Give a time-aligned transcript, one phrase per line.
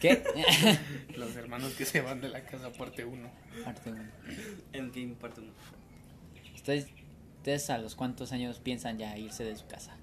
[0.00, 0.22] ¿Qué?
[1.16, 3.30] Los hermanos que se van de la casa, parte 1.
[3.64, 4.02] Parte uno.
[4.72, 5.50] Endgame parte 1.
[6.54, 6.86] ¿Ustedes,
[7.38, 9.96] ¿Ustedes a los cuántos años piensan ya irse de su casa?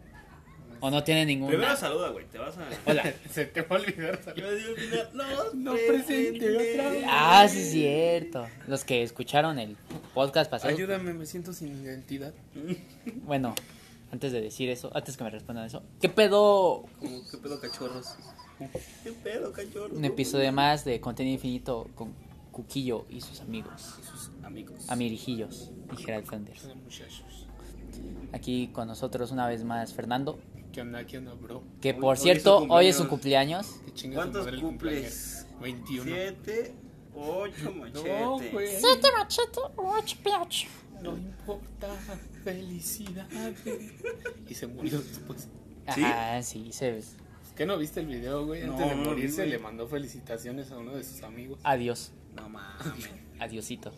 [0.82, 1.52] ¿O no tienen ninguna?
[1.52, 2.26] Primero saluda, güey.
[2.28, 2.68] Te vas a.
[2.86, 3.14] Hola.
[3.32, 7.06] Se te va a olvidar mira, no, No presente otra vez.
[7.08, 8.48] Ah, sí es cierto.
[8.68, 9.76] Los que escucharon el
[10.14, 10.74] podcast pasado.
[10.74, 12.34] Ayúdame, me siento sin identidad.
[13.24, 13.56] Bueno,
[14.12, 16.86] antes de decir eso, antes que me respondan eso, ¿qué pedo?
[17.00, 18.16] Como, ¿Qué pedo, cachorros?
[19.04, 19.98] ¿Qué pedo, cachorros?
[19.98, 22.12] Un episodio más de contenido infinito con
[22.52, 24.90] Cuquillo y sus amigos, Y sus amigos.
[24.90, 26.66] amirijillos y Gerald Sanders.
[26.84, 27.48] Muchachos.
[28.34, 30.40] Aquí con nosotros una vez más Fernando,
[30.74, 31.04] ¿Qué onda?
[31.06, 31.64] ¿Qué onda, bro?
[31.82, 33.66] que por hoy cierto, hoy es su cumpleaños.
[33.66, 33.86] cumpleaños.
[33.86, 35.46] ¿Qué chingas ¿Cuántos madre el cumples?
[35.50, 35.62] cumpleaños?
[35.62, 36.04] 21.
[36.04, 36.74] Siete,
[37.16, 38.20] ocho, machete.
[38.22, 38.82] No, güey.
[39.18, 40.68] machete, ocho piacho.
[41.02, 41.88] No importa,
[42.44, 43.58] felicidades.
[44.48, 45.48] Y se murió después.
[45.96, 46.02] ¿Sí?
[46.04, 47.02] Ah, sí, se...
[47.60, 48.62] ¿Qué no viste el video, güey?
[48.64, 49.50] Antes de no morirse güey.
[49.50, 51.60] le mandó felicitaciones a uno de sus amigos.
[51.66, 53.10] Adiós, No mames.
[53.40, 53.92] adiosito.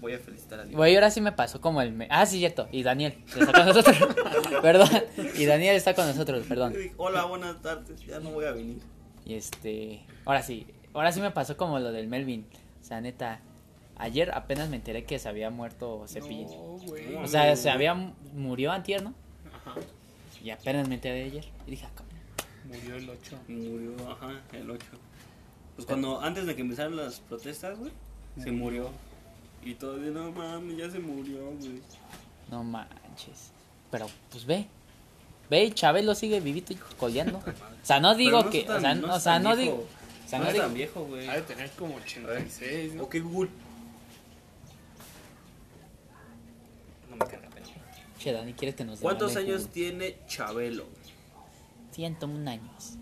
[0.00, 0.76] Voy a felicitar a Dios.
[0.76, 1.90] Güey, ahora sí me pasó como el...
[1.92, 2.68] me- Ah, sí, cierto.
[2.70, 3.96] Y Daniel está con nosotros.
[4.62, 4.88] perdón.
[5.36, 6.72] Y Daniel está con nosotros, perdón.
[6.96, 8.00] Hola, buenas tardes.
[8.06, 8.78] Ya no voy a venir.
[9.24, 10.04] Y este...
[10.24, 10.64] Ahora sí.
[10.92, 12.46] Ahora sí me pasó como lo del Melvin.
[12.80, 13.40] O sea, neta...
[13.96, 16.46] Ayer apenas me enteré que se había muerto Cepillín.
[16.46, 17.16] No, güey.
[17.16, 17.92] O sea, se había...
[18.34, 19.14] Murió antier, ¿no?
[19.52, 19.80] Ajá.
[20.44, 21.44] Y apenas me enteré de ayer.
[21.66, 22.04] Y dije, ah.
[22.64, 23.38] Murió el 8.
[23.48, 24.86] Murió, ajá, el 8.
[25.76, 27.90] Pues cuando, antes de que empezaran las protestas, güey,
[28.42, 28.90] se murió.
[29.62, 31.80] Y todavía, no mames, ya se murió, güey.
[32.50, 33.50] No manches.
[33.90, 34.66] Pero, pues ve.
[35.50, 37.42] Ve, y Chabelo sigue vivito y coleando.
[37.84, 38.60] O sea, no digo Pero no que...
[38.60, 39.72] está o sea, tan- no, no o es sea, tan no viejo.
[39.72, 39.86] digo...
[40.24, 40.64] O sea, no no es digo...
[40.64, 41.28] tan viejo, güey.
[41.28, 43.02] Ha de tener como 86, ¿no?
[43.02, 43.50] Ok, Google.
[47.10, 47.66] No me carga, pero.
[48.18, 49.74] Che, Dani, ¿quieres que nos ¿Cuántos demande años Google?
[49.74, 50.86] tiene Chabelo?
[51.94, 52.98] 101 años.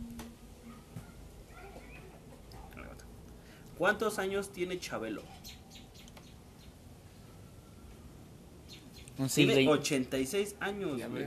[3.79, 5.23] ¿Cuántos años tiene Chabelo?
[9.19, 9.75] Un siglo Tiene y...
[9.75, 11.27] 86 años, Ya güey.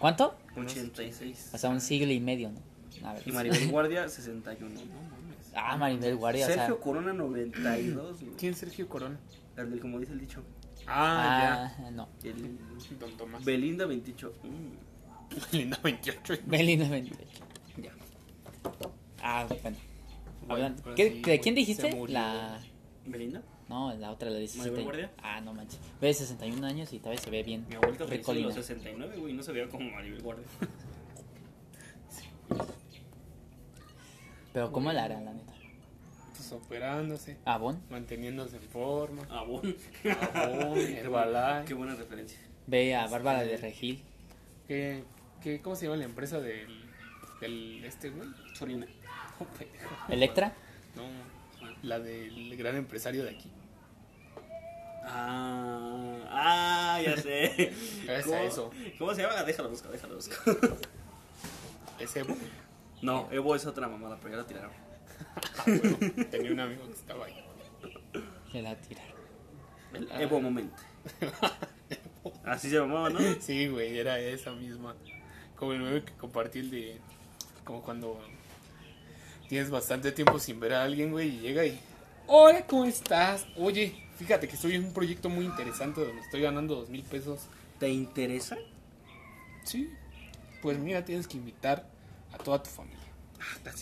[0.00, 0.36] ¿Cuánto?
[0.56, 1.50] 86.
[1.54, 3.06] O sea, un siglo y medio, ¿no?
[3.08, 3.22] A ver.
[3.26, 4.74] Y Maribel Guardia, 61.
[4.74, 5.52] No mames.
[5.54, 6.56] Ah, Maribel Guardia, o sea...
[6.56, 8.20] Sergio Corona, 92.
[8.20, 8.32] güey.
[8.36, 9.18] ¿Quién es Sergio Corona?
[9.56, 10.42] El del, como dice el dicho.
[10.86, 12.08] Ah, Ah, no.
[12.22, 12.96] El ya.
[12.98, 13.44] Don Tomás.
[13.44, 14.32] Belinda, 28.
[14.42, 14.85] Mm,
[15.52, 16.34] Linda 28.
[16.46, 17.24] Belinda 28.
[17.78, 17.90] ya.
[19.22, 19.62] Ah, bueno.
[19.62, 19.76] Bueno,
[20.54, 21.90] Hablando- pero ¿Qué- sí, ¿De quién dijiste?
[21.90, 22.14] se murió.
[22.14, 22.60] La...
[23.04, 23.42] ¿Belinda?
[23.68, 24.62] No, la otra, la de 60.
[24.64, 25.10] ¿Maribel Guardia?
[25.22, 25.80] Ah, no manches.
[26.00, 27.66] Ve 61 años y todavía se ve bien.
[27.68, 28.46] Mi abuelita falleció en Ricolina.
[28.46, 29.32] los 69, güey.
[29.32, 30.44] No se veía como Maribel Guardia.
[34.52, 35.52] Pero ¿cómo la hará, la neta?
[36.36, 37.82] Pues operándose, ¿Abón?
[37.90, 39.26] manteniéndose en forma.
[39.30, 39.74] Ah, bueno.
[40.32, 41.64] Jabón, Herbalife.
[41.66, 42.38] Qué buena referencia.
[42.66, 44.02] Ve a Bárbara de Regil.
[44.68, 45.02] ¿Qué,
[45.42, 46.84] qué, ¿Cómo se llama la empresa del,
[47.40, 48.28] del este, güey?
[48.54, 48.86] Sorina.
[49.38, 49.46] Oh.
[50.12, 50.54] ¿Electra?
[50.94, 51.02] No,
[51.82, 53.50] la del gran empresario de aquí.
[55.08, 57.72] Ah, ah, ya sé.
[58.24, 58.70] ¿Cómo, eso.
[58.98, 59.42] ¿Cómo se llama?
[59.44, 60.38] Déjalo buscar, déjalo buscar.
[62.00, 62.36] Ese Evo.
[63.02, 64.72] No, Evo es otra mamada, pero ya la tiraron.
[65.58, 65.98] Ah, bueno,
[66.30, 67.44] tenía un amigo que estaba ahí.
[68.50, 69.16] Que la tiraron.
[69.94, 70.22] El Ah.
[70.22, 70.72] Evo Moment.
[72.44, 73.20] Así se llamaba, ¿no?
[73.40, 74.96] Sí, güey, era esa misma.
[75.56, 76.98] Como el meme que compartí el de.
[77.64, 78.20] Como cuando
[79.48, 81.78] tienes bastante tiempo sin ver a alguien, güey, y llega y.
[82.26, 83.46] Hola, ¿cómo estás?
[83.56, 87.42] Oye, fíjate que estoy en un proyecto muy interesante donde estoy ganando dos mil pesos.
[87.78, 88.56] ¿Te interesa?
[89.64, 89.90] Sí.
[90.62, 91.86] Pues mira, tienes que invitar
[92.32, 92.96] a toda tu familia.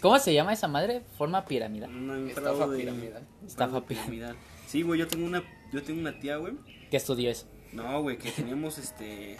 [0.03, 1.03] ¿Cómo se llama esa madre?
[1.17, 1.89] Forma piramidal.
[1.95, 3.23] Una Estafa fraude- piramidal.
[3.47, 4.37] Estafa piramidal.
[4.67, 5.43] Sí, güey, yo tengo una,
[5.73, 6.55] yo tengo una tía, güey.
[6.91, 7.47] ¿Qué estudió eso?
[7.73, 9.37] No, güey, que teníamos este.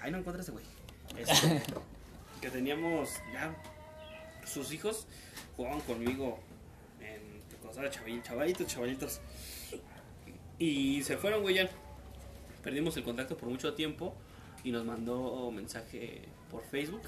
[0.00, 0.64] Ay, no encuentras ese güey.
[1.16, 1.62] Este,
[2.40, 3.54] que teníamos ya.
[4.44, 5.06] Sus hijos
[5.56, 6.38] jugaban conmigo
[7.00, 7.38] en.
[7.60, 7.88] Cuando
[8.22, 9.20] chavalitos, chavalitos.
[10.58, 11.70] Y se fueron, güey, ya.
[12.62, 14.14] Perdimos el contacto por mucho tiempo.
[14.64, 17.02] Y nos mandó mensaje por Facebook.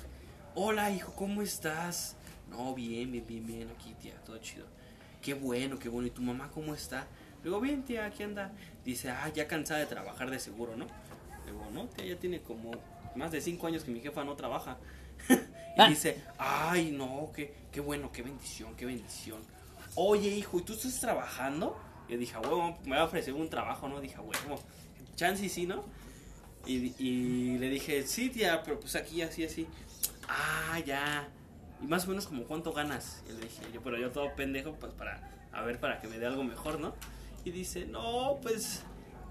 [0.55, 2.17] Hola, hijo, ¿cómo estás?
[2.49, 3.69] No, bien, bien, bien, bien.
[3.70, 4.67] Aquí, tía, todo chido.
[5.23, 6.06] Qué bueno, qué bueno.
[6.06, 7.06] ¿Y tu mamá cómo está?
[7.38, 8.53] Le digo, bien, tía, aquí anda.
[8.85, 10.87] Dice, ah, ya cansada de trabajar de seguro, ¿no?
[11.44, 12.73] Le digo, no, tía, ya tiene como
[13.17, 14.79] más de cinco años que mi jefa no trabaja.
[15.29, 15.35] y
[15.81, 15.89] Ah.
[15.89, 19.41] dice, ay, no, qué, qué bueno, qué bendición, qué bendición.
[19.95, 21.79] Oye, hijo, ¿y tú estás trabajando?
[22.09, 24.01] Y dije, "A huevo, me va a ofrecer un trabajo, ¿no?
[24.01, 24.61] Dije, "A huevo,
[25.17, 25.85] chance y sí, ¿no?
[26.67, 29.67] Y, y le dije, sí, tía, pero pues aquí así, así.
[30.29, 31.29] Ah, ya.
[31.83, 33.23] Y más o menos como cuánto ganas.
[33.29, 36.19] Y le dije, yo, pero yo todo pendejo, pues para, a ver, para que me
[36.19, 36.95] dé algo mejor, ¿no?
[37.45, 38.83] Y dice, no, pues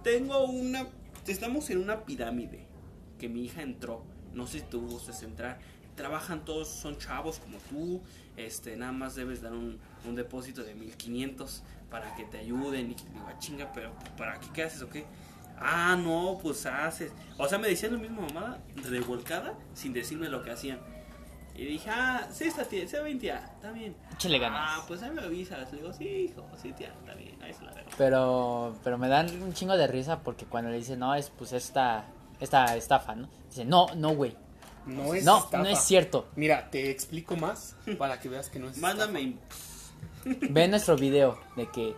[0.03, 0.87] tengo una,
[1.27, 2.65] estamos en una pirámide
[3.19, 4.01] que mi hija entró.
[4.33, 5.59] No sé si tú gustas entrar.
[5.95, 8.01] trabajan todos, son chavos como tú,
[8.37, 11.61] este, nada más debes dar un, un depósito de 1500
[11.91, 12.91] para que te ayuden.
[12.91, 15.05] Y digo, "Ah, chinga, pero ¿para qué, qué haces o qué?
[15.59, 17.11] Ah, no, pues haces.
[17.37, 20.79] O sea, me decían lo mismo, mamada, revolcada, sin decirme lo que hacían.
[21.53, 23.93] Y dije, ah, sí, está tía, está bien, tía, está bien.
[24.13, 24.59] Échale ganas.
[24.63, 25.69] Ah, pues ahí me avisas.
[25.73, 27.89] Le digo, sí, hijo, sí, tía, está bien, ahí se la dejo.
[27.97, 31.51] Pero, pero me dan un chingo de risa porque cuando le dicen, no, es pues
[31.51, 32.05] esta,
[32.39, 33.29] esta estafa, ¿no?
[33.49, 34.35] Dice, no, no, güey.
[34.85, 35.57] No es No, estafa.
[35.59, 36.27] no es cierto.
[36.35, 39.35] Mira, te explico más para que veas que no es Mándame.
[40.25, 41.93] Ve nuestro video de que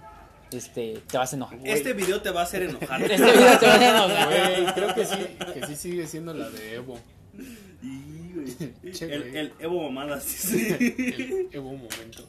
[0.51, 1.59] este te vas a enojar.
[1.63, 3.01] Este video te va a hacer enojar.
[3.11, 3.89] Este video te va a estafa.
[3.89, 4.27] enojar.
[4.59, 5.15] Güey, creo que sí,
[5.53, 6.97] que sí sigue siendo la de Evo.
[7.81, 8.91] Sí, güey.
[8.93, 9.37] Che, el, güey.
[9.37, 10.23] el Evo Mamadas.
[10.23, 10.67] sí.
[10.69, 12.27] El Evo momento.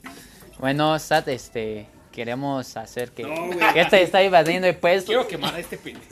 [0.58, 3.72] Bueno, Sat, este queremos hacer que, No, güey.
[3.72, 6.06] que este está evadiendo de puestos, Quiero quemar a este pendejo.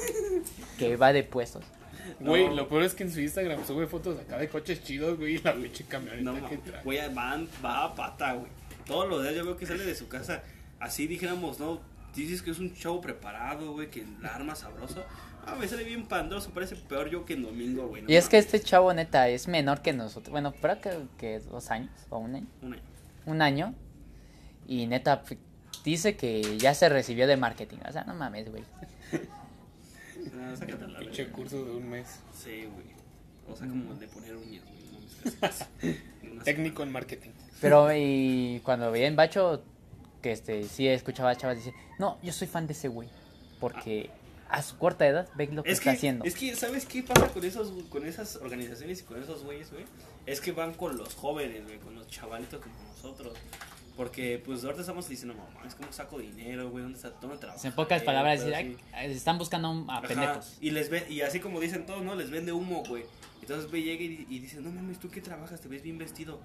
[0.79, 1.63] que va de puestos.
[2.19, 2.55] Güey, No.
[2.55, 5.39] lo peor es que en su Instagram sube fotos acá de coches chidos, güey, y
[5.39, 6.83] la pinche camioneta No, que trae.
[6.83, 8.51] güey, van, va a pata, güey.
[8.87, 10.43] Todos los días yo veo que sale de su casa.
[10.81, 11.81] Así dijéramos, ¿no?
[12.15, 15.05] Dices que es un chavo preparado, güey, que la arma sabroso.
[15.47, 18.03] Ah, me sale bien pandroso, parece peor yo que en domingo, güey.
[18.03, 20.31] no Y es que este chavo neta es menor que nosotros.
[20.31, 22.47] Bueno, pero que, que dos años o un año.
[22.63, 22.83] Un año.
[23.27, 23.75] Un año.
[24.67, 25.39] Y neta f-
[25.85, 27.79] dice que ya se recibió de marketing.
[27.89, 28.65] O sea, no mames, güey.
[30.57, 32.21] Sácate la Pinche curso de un mes.
[32.33, 32.87] Sí, güey.
[33.49, 36.35] O sea, como el de poner uñas, güey.
[36.35, 37.31] No Técnico en marketing.
[37.61, 39.63] Pero y cuando veía en Bacho,
[40.23, 43.09] que este sí escuchaba a chavas dice, no, yo soy fan de ese güey.
[43.59, 44.11] Porque
[44.49, 46.25] a su corta edad ve lo que Es está que, haciendo.
[46.25, 49.85] es que, ¿sabes qué pasa con esos con esas organizaciones y con esos güeyes, güey?
[50.27, 53.35] Es que van con los jóvenes, güey, con los chavalitos como nosotros.
[54.01, 57.11] Porque, pues, ahorita estamos diciendo, mamá, es como saco dinero, güey, ¿dónde está?
[57.21, 57.63] ¿Dónde trabajas?
[57.67, 60.57] en pocas palabras, decir, "Ay, están buscando a pendejos.
[60.59, 62.15] Y les ve, y así como dicen todos, ¿no?
[62.15, 63.05] Les vende humo, güey.
[63.43, 65.61] Entonces ve, llega y, y dice, no mames, ¿tú qué trabajas?
[65.61, 66.41] Te ves bien vestido.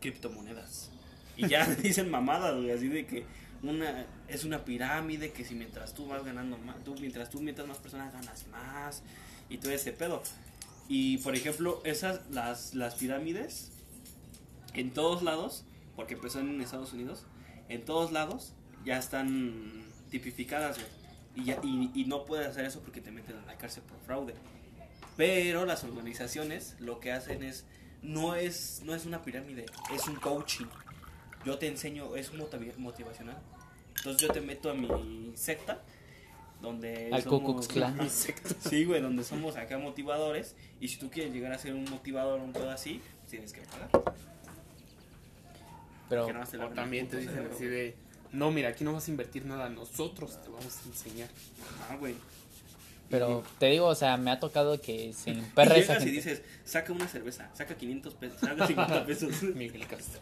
[0.00, 0.92] Criptomonedas.
[1.36, 3.24] Y ya dicen mamadas, güey, así de que
[3.64, 7.66] una es una pirámide que si mientras tú vas ganando más, tú mientras tú mientras
[7.66, 9.02] más personas ganas más
[9.50, 10.22] y todo ese pedo.
[10.86, 13.72] Y por ejemplo, esas las las pirámides
[14.74, 15.64] en todos lados,
[15.96, 17.26] porque empezó en Estados Unidos,
[17.68, 18.54] en todos lados
[18.84, 20.88] ya están tipificadas, güey.
[21.34, 23.98] Y, ya- y, y no puedes hacer eso porque te meten a la cárcel por
[24.00, 24.34] fraude.
[25.16, 27.64] Pero las organizaciones lo que hacen es,
[28.02, 30.66] no es, no es una pirámide, es un coaching.
[31.44, 32.32] Yo te enseño, es
[32.78, 33.38] motivacional.
[33.96, 35.80] Entonces yo te meto a mi secta,
[36.60, 37.10] donde...
[37.12, 38.08] Al Ku Klux Klan.
[38.60, 40.56] Sí, güey, donde somos acá motivadores.
[40.80, 43.62] Y si tú quieres llegar a ser un motivador o un pedo así, tienes que
[43.62, 43.90] pagar.
[46.12, 47.96] Pero Que te O también el te dicen así de,
[48.32, 51.30] no, mira, aquí no vas a invertir nada, nosotros te vamos a enseñar.
[51.88, 52.16] Ah, güey.
[53.08, 56.42] pero te digo, o sea, me ha tocado que se Y emperra esa y dices,
[56.66, 59.42] saca una cerveza, saca 500 pesos, saca 50 pesos.
[59.54, 60.20] Miguel Castro.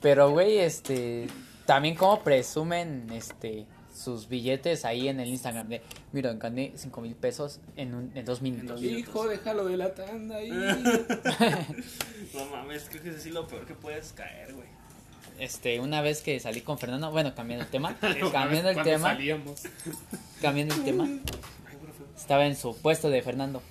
[0.00, 1.28] Pero, güey, este.
[1.64, 7.14] También como presumen este sus billetes ahí en el Instagram de, mira, gané 5 mil
[7.14, 8.68] pesos en, un, en dos minutos.
[8.68, 9.08] dos minutos.
[9.08, 10.50] Hijo, déjalo de la tanda ahí.
[12.32, 14.77] No mames, creo que es así lo peor que puedes caer, güey.
[15.38, 17.96] Este, una vez que salí con Fernando, bueno, cambiando el tema,
[18.32, 19.62] cambiando el tema, Salíamos.
[20.42, 21.08] cambiando el tema,
[22.16, 23.62] estaba en su puesto de Fernando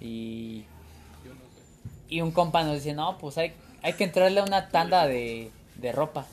[0.00, 0.62] y,
[1.24, 1.98] Yo no sé.
[2.08, 5.50] y un compa nos dice, no, pues hay, hay que entrarle a una tanda de,
[5.76, 6.26] de ropa.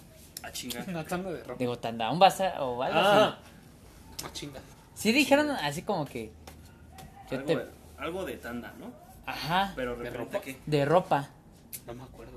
[0.43, 0.83] A chingar.
[0.89, 1.59] Una tanda de ropa.
[1.59, 4.25] Digo, tanda, un bazar o algo Ah, así.
[4.25, 4.59] ah, chinga.
[4.95, 6.31] Sí dijeron así como que,
[7.29, 7.65] yo Algo, te- de,
[7.99, 8.91] algo de tanda, ¿no?
[9.27, 10.41] ajá, Pero ¿De a ropa?
[10.41, 10.57] qué.
[10.65, 11.29] de ropa.
[11.85, 12.31] No me acuerdo.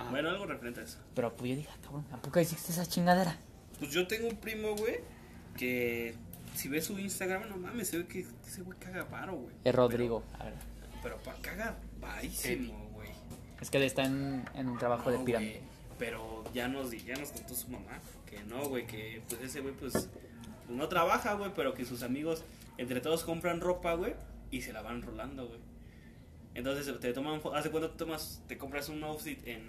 [0.00, 0.98] Ah, Bueno, algo referente a eso.
[1.14, 3.36] Pero pues yo dije, ah, cabrón, ¿a poco hiciste esa chingadera?
[3.78, 5.00] Pues yo tengo un primo, güey,
[5.56, 6.14] que
[6.54, 9.54] si ves su Instagram, no mames, se ve que ese güey caga paro, güey.
[9.64, 10.22] Es Rodrigo.
[10.38, 10.54] a ver.
[10.80, 13.10] Pero, pero pa, caga varísimo, güey.
[13.60, 15.60] Es que está en, en un trabajo de pirámide.
[15.98, 19.74] Pero ya nos, ya nos contó su mamá que no, güey, que pues ese güey
[19.74, 20.08] pues, pues,
[20.68, 22.44] no trabaja, güey, pero que sus amigos
[22.78, 24.14] entre todos compran ropa, güey,
[24.50, 25.60] y se la van rolando, güey.
[26.54, 29.62] Entonces te toman, hace cuánto te tomas, te compras un outfit en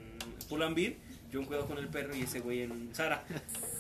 [0.49, 0.93] Pull&Bear,
[1.31, 3.23] yo un cuidado con el perro y ese güey en Sara.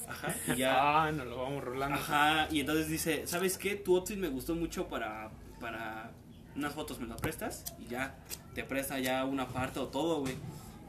[0.07, 0.75] Ajá, y ya.
[1.05, 1.97] Ah, nos lo vamos rolando.
[1.97, 3.75] Ajá, y entonces dice, ¿sabes qué?
[3.75, 6.11] Tu outfit me gustó mucho para, para
[6.55, 7.65] unas fotos, ¿me lo prestas?
[7.79, 8.15] Y ya,
[8.53, 10.35] te presta ya una parte o todo, güey.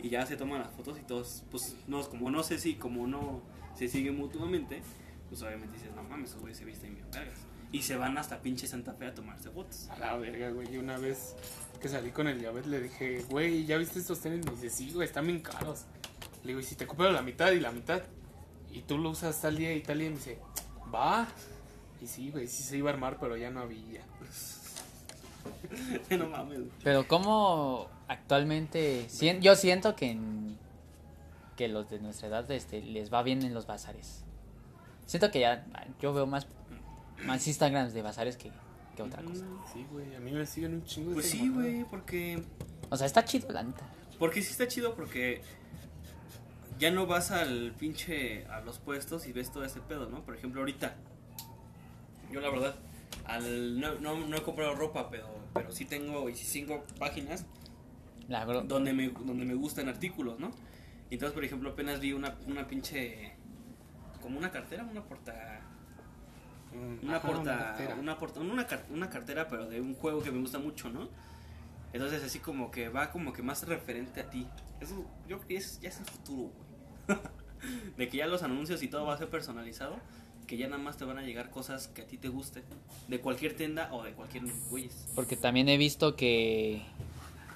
[0.03, 3.07] Y ya se toman las fotos y todos, pues, no, como no sé si, como
[3.07, 3.41] no
[3.77, 4.83] se siguen mutuamente,
[5.29, 7.39] pues obviamente dices, no mames, güey se visten bien vergas.
[7.73, 9.89] Y se van hasta pinche Santa Fe a tomarse fotos.
[9.89, 10.73] A la verga, güey.
[10.75, 11.35] Y una vez
[11.81, 14.45] que salí con el Yabet le dije, güey, ¿ya viste estos tenis?
[14.45, 15.87] Me dice, sí, güey, están bien caros.
[16.43, 18.03] Le digo, ¿y si te compro la mitad y la mitad?
[18.71, 20.09] Y tú lo usas tal día y tal día.
[20.09, 20.39] Y me dice,
[20.95, 21.27] va.
[22.03, 24.03] Y sí, güey, sí se iba a armar, pero ya no había.
[26.11, 26.61] no mames.
[26.85, 30.59] Pero ¿cómo, actualmente sien- yo siento que en-
[31.57, 34.25] que los de nuestra edad este les va bien en los bazares.
[35.07, 35.67] Siento que ya
[36.01, 36.47] yo veo más
[37.25, 38.51] más Instagrams de bazares que,
[38.97, 39.45] que otra cosa.
[39.73, 42.43] Sí, güey, a mí me siguen un chingo de Pues sí, güey, porque...
[42.91, 43.87] O sea, está chido la neta.
[44.19, 45.41] Porque sí está chido porque
[46.79, 50.25] ya no vas al pinche a los puestos y ves todo ese pedo, ¿no?
[50.25, 50.97] Por ejemplo, ahorita
[52.33, 52.75] yo la verdad
[53.25, 57.45] al no, no, no he comprado ropa, pero pero sí tengo y sí cinco páginas
[58.29, 60.51] La donde me donde me gustan artículos, ¿no?
[61.11, 63.33] Entonces, por ejemplo, apenas vi una una pinche
[64.21, 65.61] como una cartera, una porta
[67.03, 67.95] una ajá, porta, cartera.
[67.97, 71.09] una, porta una, car- una cartera, pero de un juego que me gusta mucho, ¿no?
[71.93, 74.47] Entonces así como que va como que más referente a ti.
[74.81, 76.51] Eso yo creo que es, ya es el futuro,
[77.07, 77.19] güey.
[77.97, 79.97] de que ya los anuncios y todo va a ser personalizado,
[80.47, 82.65] que ya nada más te van a llegar cosas que a ti te gusten,
[83.09, 85.09] de cualquier tienda o de cualquier güeyes.
[85.15, 86.83] Porque también he visto que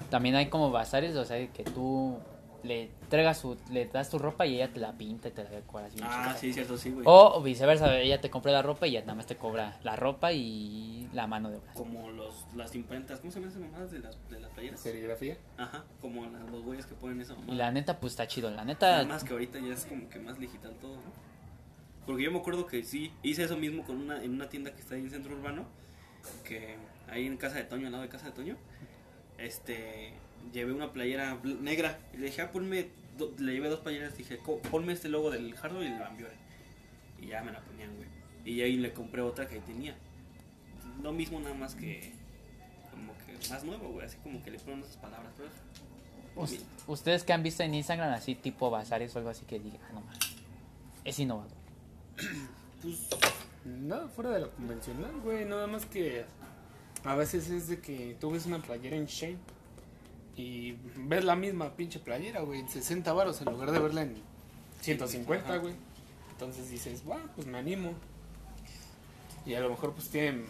[0.09, 2.19] también hay como bazares, o sea, que tú
[2.67, 5.49] le entregas su, le das tu ropa y ella te la pinta y te la
[5.49, 6.37] decoras bien Ah, chida.
[6.37, 7.03] sí, cierto, sí, güey.
[7.07, 10.31] O viceversa, ella te compra la ropa y ella nada más te cobra la ropa
[10.33, 11.73] y la mano de obra.
[11.73, 14.79] Como los, las imprentas, ¿cómo se llaman esas mamadas de las, de las playeras?
[14.79, 15.37] serigrafía.
[15.57, 17.53] Ajá, como la- los güeyes que ponen esa mamada.
[17.53, 18.51] Y la neta, pues está chido.
[18.51, 21.27] La neta, más que ahorita ya es como que más digital todo, ¿no?
[22.05, 24.79] Porque yo me acuerdo que sí, hice eso mismo con una, en una tienda que
[24.81, 25.65] está ahí en Centro Urbano,
[26.43, 26.75] que
[27.09, 28.57] ahí en casa de Toño, al lado de casa de Toño,
[29.37, 30.13] este,
[30.51, 32.87] llevé una playera negra y le dije, ah, ponme,
[33.39, 36.35] le llevé dos playeras, dije, "Co- ponme este logo del Hardware y del Bambiore.
[37.21, 38.07] Y ya me la ponían, güey.
[38.45, 39.95] Y ahí le compré otra que ahí tenía.
[41.01, 42.11] Lo mismo nada más que,
[42.91, 45.49] como que más nuevo, güey, así como que le ponen esas palabras, pero
[46.87, 49.93] ustedes que han visto en Instagram así tipo bazares o algo así que digan, "Ah,
[49.93, 50.19] no mames,
[51.03, 51.51] es innovador.
[52.81, 53.07] Pues
[53.65, 55.45] nada fuera de lo convencional, güey.
[55.45, 56.25] Nada más que
[57.03, 59.39] a veces es de que tú ves una playera en Shane
[60.37, 64.15] y ves la misma pinche playera, güey, en 60 varos en lugar de verla en
[64.81, 65.57] 150, Ajá.
[65.57, 65.73] güey.
[66.31, 67.91] Entonces dices, bueno, pues me animo.
[69.45, 70.43] Y a lo mejor pues tiene,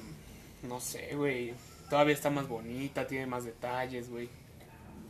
[0.63, 1.53] no sé, güey,
[1.89, 4.29] todavía está más bonita, tiene más detalles, güey.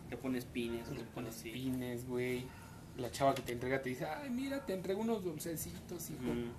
[0.09, 2.45] Le pones pines, Le pones pines, güey.
[2.97, 6.21] La chava que te entrega te dice, ay, mira, te entrego unos dulcecitos, hijo.
[6.23, 6.51] Mm.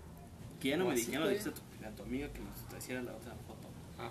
[0.60, 2.40] Que ya no me así, di- ya no dijiste a tu, a tu amiga que
[2.40, 3.68] nos hiciera la otra foto.
[3.98, 4.10] Ajá.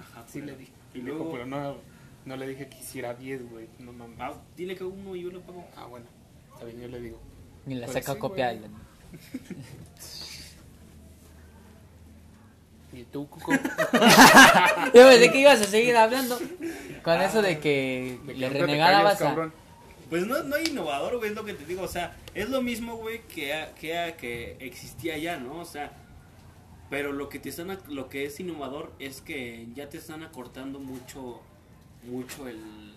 [0.00, 0.72] Ajá, Sí pero- le dije.
[0.94, 1.76] Y luego, luego, pero no,
[2.24, 3.68] no le dije que hiciera 10, güey.
[3.78, 4.16] No mames.
[4.20, 5.64] ah, dile que uno y yo lo pago.
[5.76, 6.06] Ah, bueno.
[6.52, 7.18] Está bien, yo le digo.
[7.66, 8.52] Y la saca sí, copia.
[8.52, 8.58] güey.
[8.58, 8.68] y la-
[12.92, 13.50] ¿Y tú, Cuco?
[14.94, 16.38] Yo pensé que ibas a seguir hablando
[17.02, 19.24] con eso de que De le renegabas a...
[19.24, 19.52] cabrón.
[20.10, 21.82] Pues no, no hay innovador, güey, es lo que te digo.
[21.82, 25.58] O sea, es lo mismo, güey, que, que, que existía ya, ¿no?
[25.58, 25.90] O sea,
[26.88, 30.22] pero lo que te están, ac- lo que es innovador es que ya te están
[30.22, 31.40] acortando mucho,
[32.06, 32.94] mucho el,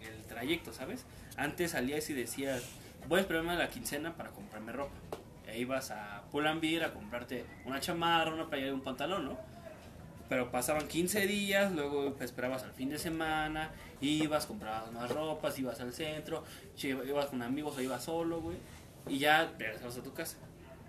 [0.00, 1.04] el trayecto, ¿sabes?
[1.36, 2.62] Antes salías y decías,
[3.08, 4.94] voy a esperarme a la quincena para comprarme ropa.
[5.46, 9.38] E ibas a Pull&Bear a comprarte una chamarra, una playera y un pantalón, ¿no?
[10.28, 15.80] Pero pasaban 15 días, luego esperabas al fin de semana, ibas, comprabas más ropas, ibas
[15.80, 16.44] al centro,
[16.82, 18.56] ibas con amigos o ibas solo, güey,
[19.06, 20.38] y ya regresabas a tu casa.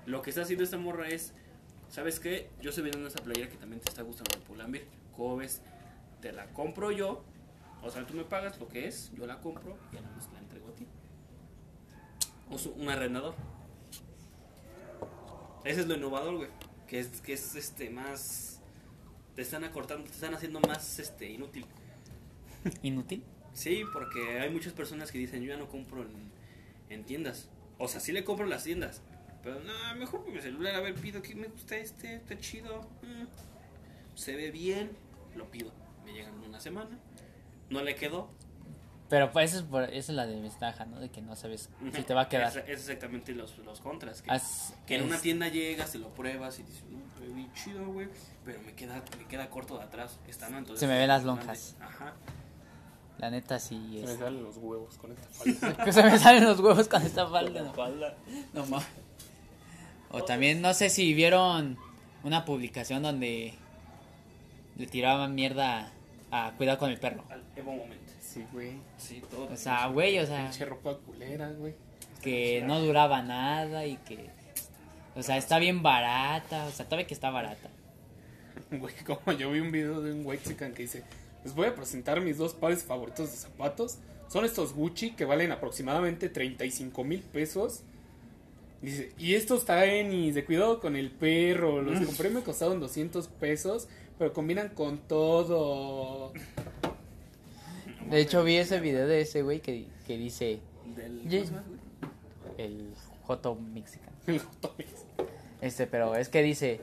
[0.06, 1.34] Lo que está haciendo esta morra es,
[1.90, 2.50] ¿sabes qué?
[2.62, 4.86] Yo estoy vendiendo esa playera que también te está gustando de Pull&Bear.
[5.18, 5.62] ¿Cómo ves?
[6.22, 7.24] Te la compro yo,
[7.86, 10.39] o sea, tú me pagas lo que es, yo la compro y nada más la
[10.39, 10.86] entrego a ti.
[12.50, 13.36] O su- un arrendador.
[15.63, 16.50] Ese es lo innovador, güey.
[16.88, 18.60] Que es, que es este más.
[19.36, 21.65] Te están acortando, te están haciendo más este inútil.
[22.84, 23.24] Inútil.
[23.54, 26.32] Sí, porque hay muchas personas que dicen yo ya no compro en,
[26.89, 27.50] en tiendas.
[27.77, 29.01] O sea, sí le compro en las tiendas.
[29.44, 32.82] Pero no, mejor con mi celular, a ver, pido que me gusta este, está chido.
[33.01, 33.25] mm,
[34.18, 34.92] Se ve bien,
[35.36, 35.72] lo pido.
[36.06, 36.98] Me llegan en una semana.
[37.75, 38.29] No le quedó.
[39.08, 41.00] Pero pues eso es, por- esa es la desventaja, ¿no?
[41.00, 42.48] De que no sabes si te va a quedar.
[42.50, 44.24] Es, es exactamente los, los contras.
[44.88, 48.08] Que, en una es- tienda llegas, te lo pruebas y dices, no, bien chido, güey.
[48.44, 50.17] Pero me queda, me queda corto de atrás.
[50.27, 50.58] Está, ¿no?
[50.58, 51.75] Entonces, Se me ven las lonjas.
[51.79, 52.13] Ajá.
[53.20, 54.20] La neta sí Se me es...
[54.20, 55.27] salen los huevos con esta
[55.62, 55.86] falda.
[55.86, 57.62] que se me salen los huevos con esta falda.
[57.62, 58.88] No, no mames.
[60.10, 61.77] O también, no sé si vieron
[62.24, 63.53] una publicación donde
[64.77, 65.91] le tiraban mierda
[66.36, 67.24] a cuidado con el perro.
[67.30, 68.01] Al Evo Moment.
[68.20, 68.74] Sí, güey.
[68.98, 69.48] Sí, todo.
[69.51, 71.74] O sea, güey, o sea, Pinche ropa culera, güey.
[72.22, 74.30] que no duraba nada y que...
[75.15, 77.70] O sea, está bien barata, o sea, todavía que está barata.
[78.72, 81.04] Güey, como yo vi un video de un white chican que dice,
[81.44, 84.00] les voy a presentar mis dos pares favoritos de zapatos.
[84.27, 87.84] Son estos Gucci que valen aproximadamente 35 mil pesos.
[88.82, 91.82] Dice, y estos tenis de cuidado con el perro.
[91.82, 96.31] Los compré, me costaron 200 pesos, pero combinan con todo.
[98.10, 100.60] De hecho, vi ese video de ese güey que, que dice
[100.95, 102.67] Del, Ye- ¿cómo se llama, güey?
[102.67, 102.93] el
[103.24, 104.13] Joto Mexican.
[105.62, 106.79] Este, pero es que dice,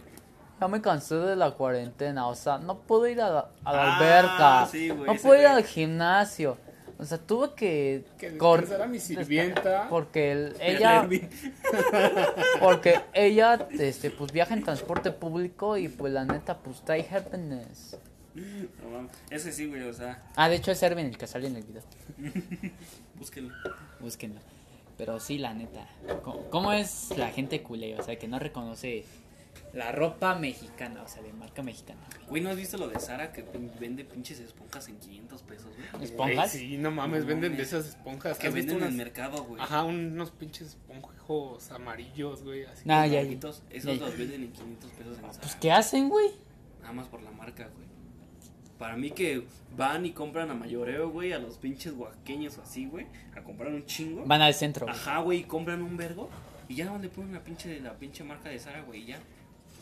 [0.61, 3.83] ya me cansé de la cuarentena, o sea, no puedo ir a la, a la
[3.83, 6.57] Ah, alberca, sí, güey, no puedo ir al gimnasio.
[7.03, 9.89] O sea, tuve que, Que cor- descansar a mi sirvienta.
[9.91, 11.07] porque el- ella
[12.61, 17.99] porque ella este pues viaja en transporte público y pues la neta pues trae happiness.
[18.35, 19.11] No mames.
[19.31, 21.65] Ese sí, güey, o sea, Ah, de hecho es Erwin el que sale en el
[21.65, 21.83] video.
[23.19, 23.55] búsquenlo.
[24.01, 24.41] Búsquenlo.
[24.97, 25.87] Pero sí, la neta.
[26.23, 27.99] ¿Cómo, cómo es la gente culé?
[27.99, 29.05] O sea, que no reconoce
[29.73, 32.01] la ropa mexicana, o sea, de marca mexicana.
[32.29, 33.43] Güey, ¿no has visto lo de Sara que
[33.81, 36.05] vende pinches esponjas en 500 pesos, güey?
[36.05, 36.53] ¿Esponjas?
[36.53, 38.39] Güey, sí, no mames, No venden de esas esponjas.
[38.39, 39.61] Que ¿Has visto venden en el unas- mercado, güey.
[39.63, 42.65] Ajá, unos pinches esponjos amarillos, güey.
[42.65, 43.33] Así Ah, ya, ya.
[43.33, 44.01] Esos Ya, ya.
[44.07, 45.41] los venden en 500 pesos en Sara.
[45.41, 46.31] Pues, ¿qué hacen, güey?
[46.83, 47.87] Nada más por la marca, güey.
[48.79, 49.45] Para mí que
[49.77, 53.07] van y compran a mayoreo, güey, a los pinches oaxaqueños o así, güey,
[53.37, 54.25] a comprar un chingo.
[54.27, 54.87] Van al centro.
[54.87, 54.99] güey.
[54.99, 56.29] Ajá, güey, y compran un vergo
[56.69, 59.21] y ya le ponen la pinche, la pinche marca de Sara, güey, y ya.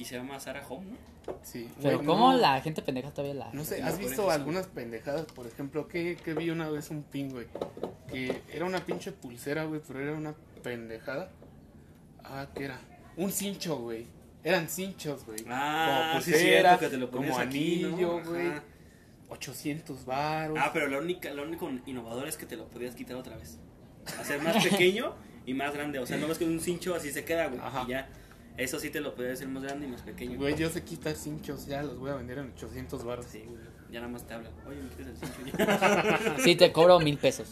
[0.01, 1.35] Y se llama Sara Home, ¿no?
[1.43, 3.53] Sí, Pero güey, ¿cómo no- la gente pendeja todavía la...
[3.53, 4.31] No sé, Sí, ¿has visto eso.
[4.31, 5.27] algunas pendejadas?
[5.27, 7.47] Por ejemplo, que, que vi una vez un pin, güey.
[8.09, 11.31] Que era una pinche pulsera, güey, pero era una pendejada.
[12.25, 12.81] Ah, ¿qué era?
[13.17, 14.07] Un cincho, güey.
[14.43, 15.45] Eran cinchos, güey.
[15.49, 17.89] Ah, como sí, pulsera, cierto, que te lo como aquí, ¿no?
[17.89, 18.53] anillo, güey.
[19.29, 20.59] 800 baros.
[20.61, 23.59] Ah, pero la única, lo único innovador es que te lo podías quitar otra vez.
[24.19, 25.15] Hacer más pequeño
[25.47, 25.99] y más grande.
[25.99, 27.61] O sea, no ves que un cincho así se queda, güey.
[27.61, 27.85] Ajá.
[27.87, 28.09] Y ya.
[28.61, 30.37] Eso sí te lo podías hacer más grande y más pequeño.
[30.39, 33.27] Güey, yo sé quitar cinchos, ya los voy a vender en 800 baros.
[33.27, 33.59] Sí, güey.
[33.91, 34.53] Ya nada más te hablan.
[34.69, 36.37] Oye, me quitas el cincho ya.
[36.45, 37.49] Sí, te cobro mil pesos.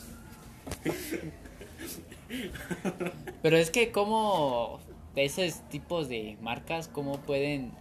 [3.43, 4.81] Pero es que como
[5.15, 7.73] de esos tipos de marcas, ¿cómo pueden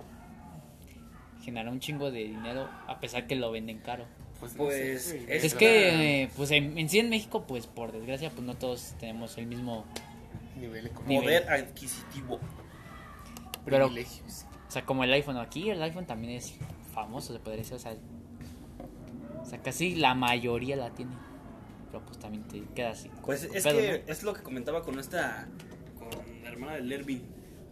[1.43, 4.05] generar un chingo de dinero a pesar que lo venden caro?
[4.39, 7.67] Pues, no Pues, sé, es- Es que, eh, pues en, en sí en México, pues
[7.67, 9.85] por desgracia, pues no todos tenemos el mismo...
[10.59, 11.21] nivel económico.
[11.21, 11.43] Nivel.
[11.43, 12.39] Poder adquisitivo.
[13.69, 14.45] Pero, privilegios.
[14.67, 16.53] o sea, como el iPhone aquí, el iPhone también es
[16.93, 17.95] famoso, se podría decir, o sea...
[19.41, 21.11] O sea, casi la mayoría la tiene.
[21.91, 23.09] Pero pues también te queda así.
[23.25, 24.11] Pues es pedo, que ¿no?
[24.11, 25.47] es lo que comentaba con esta,
[25.97, 26.09] con
[26.43, 27.21] la hermana de Lervin,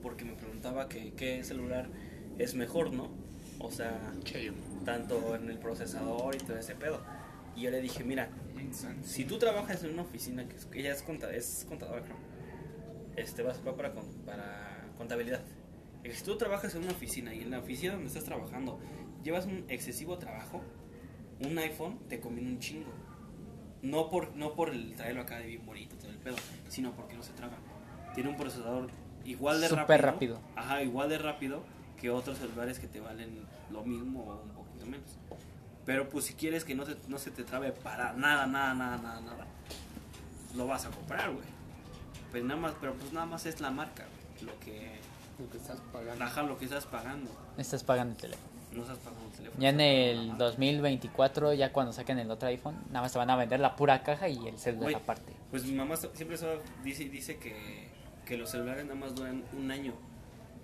[0.02, 1.90] porque me preguntaba que qué celular
[2.38, 3.10] es mejor, ¿no?
[3.60, 4.54] O sea, Chayo.
[4.86, 7.02] tanto en el procesador y todo ese pedo.
[7.58, 8.30] Y yo le dije, mira,
[9.04, 12.16] si tú trabajas en una oficina, que es- que ella es, conta, es contadora, creo,
[13.18, 15.42] este, vas va para, con- para contabilidad.
[16.14, 18.80] Si tú trabajas en una oficina y en la oficina donde estás trabajando
[19.24, 20.62] llevas un excesivo trabajo,
[21.40, 22.92] un iPhone te conviene un chingo.
[23.82, 26.36] No por, no por el traerlo acá de bien bonito, todo el pedo,
[26.70, 27.54] sino porque no se traba.
[28.14, 28.90] Tiene un procesador
[29.26, 30.36] igual de Súper rápido.
[30.36, 30.40] rápido.
[30.56, 31.64] Ajá, igual de rápido
[32.00, 35.18] que otros celulares que te valen lo mismo o un poquito menos.
[35.86, 38.98] Pero pues si quieres que no, te- no se te trabe para nada, nada, nada,
[38.98, 39.48] nada, nada,
[40.56, 41.46] lo vas a comprar, güey.
[42.32, 44.94] Pero nada más, pero pues nada más es la marca, güey, lo que,
[45.40, 46.24] Lo que estás pagando.
[46.24, 47.30] ajá, lo que estás pagando.
[47.58, 48.50] Estás pagando el teléfono.
[48.72, 49.62] No estás pagando el teléfono.
[49.62, 50.46] Ya en el pagando la marca.
[50.46, 54.04] 2024, ya cuando saquen el otro iPhone, nada más te van a vender la pura
[54.04, 55.34] caja y el celular aparte.
[55.52, 56.48] Pues mi mamá siempre eso
[56.84, 57.90] dice, dice que,
[58.26, 59.94] que los celulares nada más duran un año.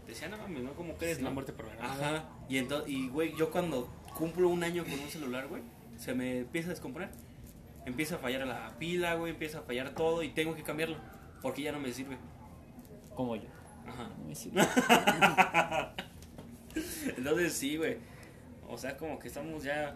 [0.07, 0.73] Decía, no mames, ¿no?
[0.73, 1.17] ¿Cómo crees?
[1.17, 1.35] Es la no?
[1.35, 1.93] muerte programada.
[1.93, 2.23] Ajá.
[2.49, 5.61] Y entonces, y güey, yo cuando cumplo un año con un celular, güey,
[5.97, 7.09] se me empieza a descomponer.
[7.85, 10.97] Empieza a fallar la pila, güey, empieza a fallar todo y tengo que cambiarlo.
[11.41, 12.17] Porque ya no me sirve.
[13.15, 13.49] Como yo.
[13.87, 14.09] Ajá.
[17.17, 17.97] Entonces sí, güey.
[18.69, 19.95] O sea, como que estamos ya.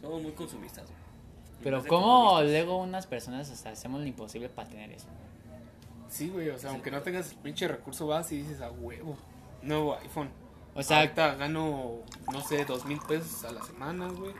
[0.00, 0.98] Somos muy consumistas, güey.
[1.62, 2.50] Pero ¿cómo consumistas.
[2.50, 5.08] luego unas personas o sea, hacemos lo imposible para tener eso?
[6.08, 9.16] Sí, güey, o sea, aunque no tengas el pinche recurso, vas y dices a huevo.
[9.62, 10.30] Nuevo iPhone.
[10.74, 11.98] O sea, Ahorita gano,
[12.32, 14.32] no sé, dos mil pesos a la semana, güey.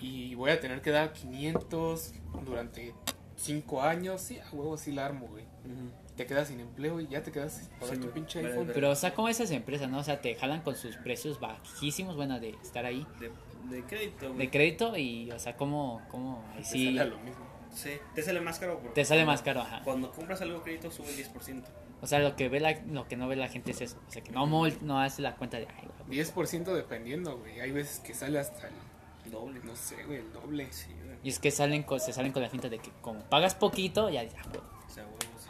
[0.00, 2.12] Y voy a tener que dar 500
[2.44, 2.92] durante
[3.36, 4.20] 5 años.
[4.20, 5.44] Sí, a huevo sí la armo, güey.
[5.44, 5.90] Ujú.
[6.16, 8.66] Te quedas sin empleo y ya te quedas sin pagar Sí, tu pinche Vale, iPhone.
[8.66, 8.74] vale.
[8.74, 9.98] pero o sea, como esas empresas, ¿no?
[9.98, 13.30] O sea, te jalan con sus precios bajísimos, bueno, de estar ahí, De,
[13.76, 14.38] de crédito, güey.
[14.38, 17.46] de crédito y, o sea, ¿cómo, cómo ahí Te sí sale a lo mismo.
[17.72, 18.78] Sí, te sale más caro.
[18.94, 19.80] te sale más caro, ajá?
[19.84, 21.62] Cuando compras algo crédito sube el 10%.
[22.02, 24.10] O sea, lo que ve la, lo que no ve la gente es eso, o
[24.10, 27.60] sea, que no mol- no hace la cuenta de, ay, güey, 10% dependiendo, güey.
[27.60, 29.60] Hay veces que sale hasta el, Doble.
[29.64, 30.66] no sé, güey, el doble.
[30.72, 31.16] Sí, güey.
[31.22, 34.10] y es que salen con, se salen con la finta de que como pagas poquito,
[34.10, 34.60] ya dices, ah, güey,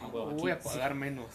[0.06, 0.36] Sí.
[0.40, 1.26] Voy a pagar menos.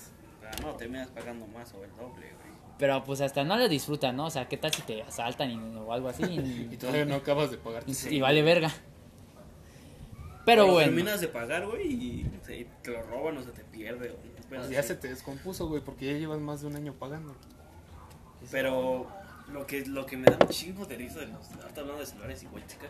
[0.41, 2.47] Pero no, terminas pagando más o el doble, güey.
[2.77, 4.27] Pero pues hasta no lo disfrutan, ¿no?
[4.27, 6.23] O sea, ¿qué tal si te asaltan y- o algo así?
[6.69, 8.71] Y Y, todavía no acabas de pagar y- y vale verga.
[10.45, 13.63] Pero O lo bueno, terminas de pagar, güey, y te lo roban o se te
[13.65, 14.15] pierde.
[14.49, 17.36] Pero, Pues ya se te descompuso, güey, porque ya llevas más de un año pagando.
[18.51, 19.08] pero
[19.51, 21.51] lo que, lo que me da un chingo de risa de los.
[21.51, 22.88] Ahorita hablando de celulares y güey, chica.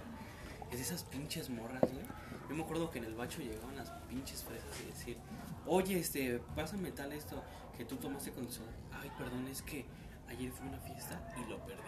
[0.71, 2.05] es de esas pinches morras, güey.
[2.49, 5.17] Yo me acuerdo que en el bacho llegaban las pinches fresas y decir,
[5.65, 7.43] oye, este, pásame tal esto
[7.77, 8.61] que tú tomaste con su...
[8.91, 9.85] Ay, perdón, es que
[10.27, 11.81] ayer fue una fiesta y lo perdí.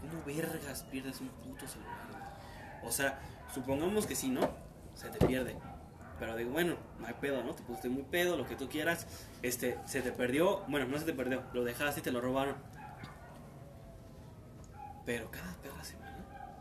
[0.00, 2.38] ¿Cómo vergas pierdes un puto celular?
[2.82, 3.18] O sea,
[3.52, 4.50] supongamos que sí, ¿no?
[4.94, 5.56] Se te pierde.
[6.18, 7.54] Pero digo, bueno, no hay pedo, ¿no?
[7.54, 9.06] Te pusiste muy pedo, lo que tú quieras.
[9.42, 10.60] Este, se te perdió.
[10.68, 12.54] Bueno, no se te perdió, lo dejaste y te lo robaron.
[15.04, 16.03] Pero cada perra semana.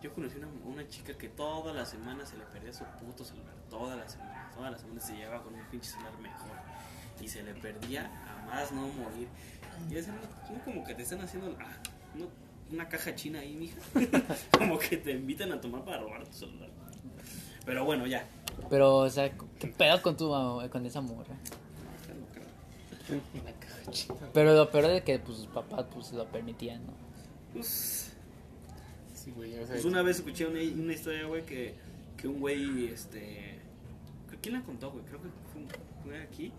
[0.03, 3.55] Yo conocí una, una chica que toda la semana se le perdía su puto celular.
[3.69, 4.51] Toda la semana.
[4.53, 6.51] Toda la semana se llevaba con un pinche celular mejor.
[7.21, 9.29] Y se le perdía a más no morir.
[9.89, 10.09] Y es
[10.65, 11.71] como que te están haciendo ah,
[12.15, 12.27] no,
[12.69, 13.79] una caja china ahí, mija.
[14.57, 16.69] como que te invitan a tomar para robar tu celular.
[17.65, 18.27] Pero bueno, ya.
[18.69, 20.29] Pero, o sea, ¿qué pedo con tu
[20.69, 21.33] con esa morra?
[23.09, 24.19] Una caja china.
[24.33, 26.93] Pero lo peor es que pues sus papás pues lo permitían, ¿no?
[27.53, 28.12] Pues,
[29.23, 31.75] Sí, güey, o sea, Pues una vez escuché una, una historia, güey, que,
[32.17, 33.57] que un güey, este...
[34.41, 35.05] ¿Quién la contó, güey?
[35.05, 35.29] Creo que
[36.03, 36.51] fue, aquí.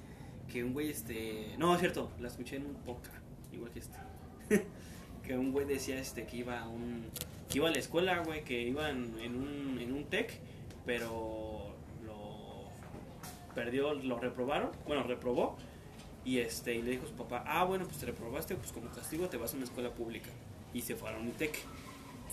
[0.51, 1.55] Que un güey, este...
[1.59, 3.23] No, es cierto, la escuché en un podcast,
[3.53, 3.99] igual que este.
[5.23, 7.05] que un güey decía, este, que iba a un...
[7.51, 10.41] Que iba a la escuela, güey, que iba en, un, en un tech,
[10.87, 11.75] pero
[12.07, 12.71] lo
[13.55, 15.59] perdió, lo reprobaron, bueno, reprobó.
[16.25, 18.91] Y este, y le dijo a su papá, ah, bueno, pues te reprobaste, pues como
[18.91, 20.31] castigo te vas a una escuela pública.
[20.73, 21.55] Y se fue a un tech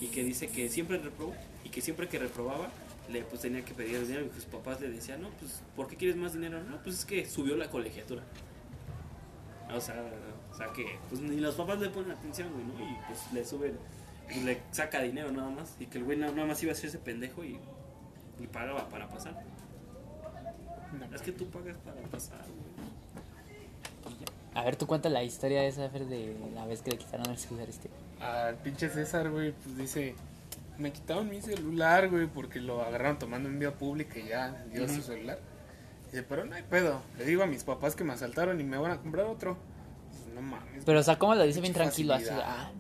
[0.02, 1.34] y que dice que siempre reprobó
[1.64, 2.70] y que siempre que reprobaba
[3.10, 5.88] le pues tenía que pedir dinero y que sus papás le decían no pues ¿por
[5.88, 6.62] qué quieres más dinero?
[6.64, 8.24] no pues es que subió la colegiatura
[9.74, 10.04] o sea
[10.52, 12.74] o sea que pues ni los papás le ponen atención güey ¿no?
[12.92, 13.78] y pues le suben
[14.26, 16.76] pues, le saca dinero nada más y que el güey na- nada más iba a
[16.76, 17.58] ser ese pendejo y,
[18.40, 19.34] y pagaba para pasar
[21.00, 22.72] no, es que tú pagas para pasar güey
[24.54, 27.38] A ver, tú cuenta la historia esa, Fer, de la vez que le quitaron el
[27.38, 27.90] celular este.
[28.22, 30.16] Al pinche César, güey, pues dice,
[30.78, 34.88] me quitaron mi celular, güey, porque lo agarraron tomando en vía pública y ya dio
[34.88, 35.40] su celular.
[36.12, 37.02] Dice, pero no hay pedo.
[37.18, 39.58] Le digo a mis papás que me asaltaron y me van a comprar otro.
[40.12, 40.84] Dice, no mames.
[40.86, 42.14] Pero, o sea, ¿cómo lo dice bien tranquilo?
[42.14, 42.72] Así, ah.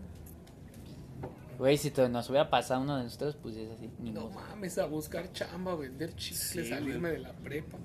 [1.57, 3.89] Güey, si te- nos hubiera pasado uno de nosotros, pues es así.
[3.99, 7.77] No mames, a buscar chamba, vender chicles, Sí, salirme de la prepa.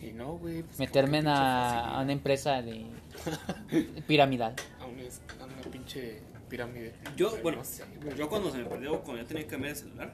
[0.00, 0.62] Y no, güey.
[0.62, 2.86] Pues, Meterme en a, una empresa de
[4.06, 4.54] piramidal.
[4.80, 6.92] A una, a una pinche pirámide.
[7.16, 8.16] Yo, Pero bueno, no sé, güey.
[8.16, 10.12] yo cuando se me perdió, cuando ya tenía que cambiar de celular,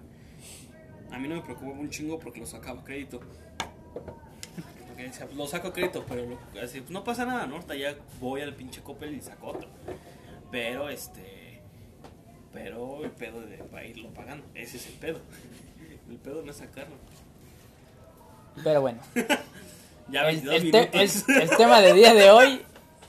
[1.11, 3.21] a mí no me preocupaba un chingo porque lo sacaba a crédito.
[4.87, 7.57] Porque decía, lo saco a crédito, pero lo- así, pues no pasa nada, ¿no?
[7.57, 9.69] Ahorita ya voy al pinche Coppel y saco otro.
[10.53, 11.61] Pero, este,
[12.53, 15.21] pero el pedo de para irlo pagando, ese es el pedo.
[16.09, 16.95] El pedo no es sacarlo.
[18.63, 19.01] Pero bueno,
[20.11, 21.25] Ya el, 22 el te- minutos.
[21.29, 22.63] el- el tema del día de hoy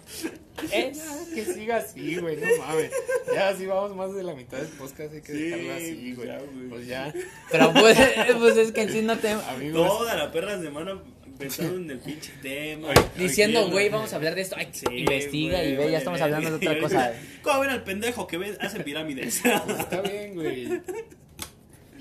[0.71, 0.99] es...
[1.33, 2.91] Que siga así, güey, no mames.
[3.33, 6.27] Ya, así vamos más de la mitad del podcast, hay que Sí, dejarlo así, güey.
[6.27, 6.69] ya, güey.
[6.69, 7.13] Pues ya,
[7.51, 7.97] Pero pues,
[8.37, 9.29] pues es que en sí no te...
[9.29, 9.87] amigos.
[9.87, 11.01] Toda la perra semana
[11.37, 12.89] pensando en el pinche tema.
[13.17, 14.55] Diciendo, güey, vamos a hablar de esto.
[14.57, 17.13] Ay, Sí, investiga güey, y ve, ya estamos hablando de otra cosa.
[17.43, 19.41] ¿Cómo ven al pendejo que ve, hace pirámides?
[19.79, 20.67] Está bien, güey.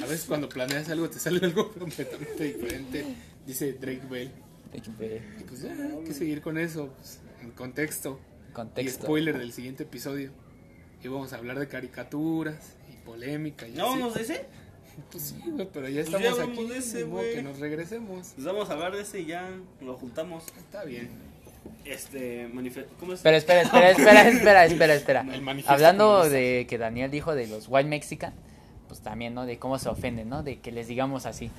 [0.00, 3.04] A veces cuando planeas algo te sale algo completamente diferente,
[3.46, 4.30] dice Drake Bell.
[4.72, 4.80] Y
[5.44, 8.20] pues ya, hay que seguir con eso, pues, en contexto.
[8.58, 9.04] Y Contexto.
[9.04, 10.30] spoiler del siguiente episodio.
[11.02, 13.98] Y vamos a hablar de caricaturas y polémica y ¿No así.
[13.98, 14.46] vamos de ese?
[15.12, 16.66] Pues sí, güey, pero ya Pues ya estamos aquí.
[16.66, 18.32] de ese, modo que nos regresemos.
[18.34, 19.48] Pues vamos a hablar de ese y ya
[19.80, 20.44] lo juntamos.
[20.56, 21.08] Está bien.
[21.84, 22.92] Este, manifiesto.
[22.98, 23.20] ¿Cómo es?
[23.20, 25.26] Pero espera, espera, espera, espera, espera, espera.
[25.66, 28.32] Hablando de que Daniel dijo de los white mexican,
[28.88, 29.46] pues también, ¿no?
[29.46, 30.42] De cómo se ofenden, ¿no?
[30.42, 31.50] De que les digamos así.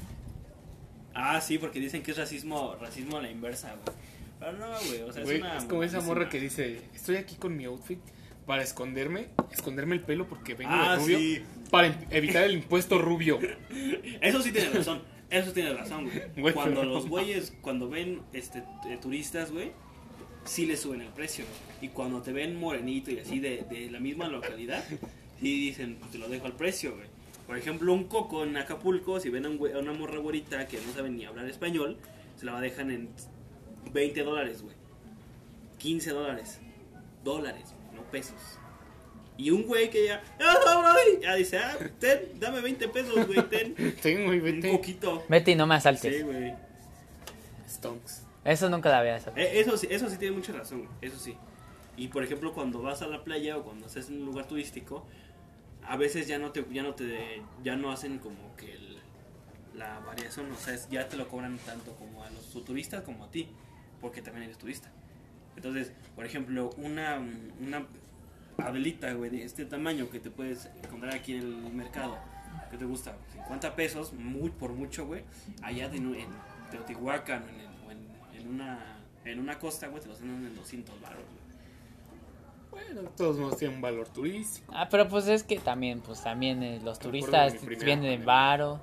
[1.14, 3.98] Ah, sí, porque dicen que es racismo, racismo a la inversa, güey.
[4.40, 5.58] Pero no, güey, o sea, es una.
[5.58, 8.00] es como esa morra que dice, estoy aquí con mi outfit
[8.46, 11.42] para esconderme, esconderme el pelo porque vengo Ah, de rubio, sí.
[11.70, 13.40] para em- evitar el impuesto rubio.
[14.22, 15.02] Eso sí tiene razón.
[15.30, 16.54] Eso tiene razón, güey.
[16.54, 19.72] Cuando los güeyes, cuando ven este eh, turistas, güey,
[20.46, 21.46] sí le suben el precio.
[21.82, 24.84] Y cuando te ven morenito y así de, de la misma localidad,
[25.40, 27.08] sí dicen, pues te lo dejo al precio, güey.
[27.46, 30.68] Por ejemplo, un coco en Acapulco, si ven a, un güey- a una morra güerita
[30.68, 31.98] que no sabe ni hablar español,
[32.36, 33.10] se la va a dejar en
[33.92, 34.76] 20 dólares, güey.
[35.78, 36.60] 15 dólares.
[37.24, 38.36] Dólares, no pesos.
[39.38, 43.26] Y un güey que ya, "Ah, no, bro", ya dice, ah, ten, dame 20 pesos,
[43.26, 43.74] güey, ten.
[44.02, 44.72] Tengo y Un vete.
[44.72, 45.24] coquito.
[45.30, 46.14] Vete y no me asaltes.
[46.18, 46.54] Sí, güey.
[47.68, 48.24] Stonks.
[48.44, 49.28] Eso nunca la veas.
[49.36, 51.36] Eh, Eso sí, eso sí tiene mucha razón, güey, eso sí.
[51.98, 55.06] Y por ejemplo, cuando vas a la playa o cuando estás en un lugar turístico,
[55.86, 59.00] a veces ya no te, ya no te, ya no hacen como que el-
[59.76, 63.26] la variación, o sea, es- ya te lo cobran tanto como a los turistas como
[63.26, 63.50] a ti,
[64.02, 64.90] porque también eres turista.
[65.56, 67.20] Entonces, por ejemplo, una,
[67.60, 67.86] una
[68.58, 72.18] Adelita, güey, de este tamaño que te puedes encontrar aquí en el mercado,
[72.72, 73.16] ¿qué te gusta?
[73.34, 75.24] 50 pesos, muy por mucho, güey.
[75.62, 76.28] Allá de, en
[76.72, 80.56] Teotihuacán en, el- o en, en una, en una costa, güey, te los venden en
[80.56, 81.40] 200 baros, güey.
[82.86, 84.72] Bueno, de todos modos tienen un valor turístico.
[84.76, 88.80] Ah, pero pues es que también, pues también eh, los turistas vienen en varo,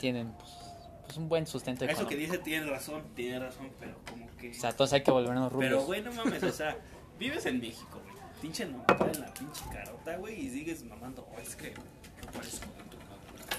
[0.00, 0.67] tienen pues,
[1.08, 2.10] pues, un buen sustento Eso económico.
[2.10, 4.50] que dice tiene razón, tiene razón, pero como que...
[4.50, 5.70] O sea, todos hay que volvernos rubios.
[5.70, 6.76] Pero, güey, no mames, o sea,
[7.18, 8.16] vives en México, güey.
[8.42, 11.26] Pinche nopal en la pinche carota, güey, y sigues mamando.
[11.34, 12.66] Oh, es que yo parezco.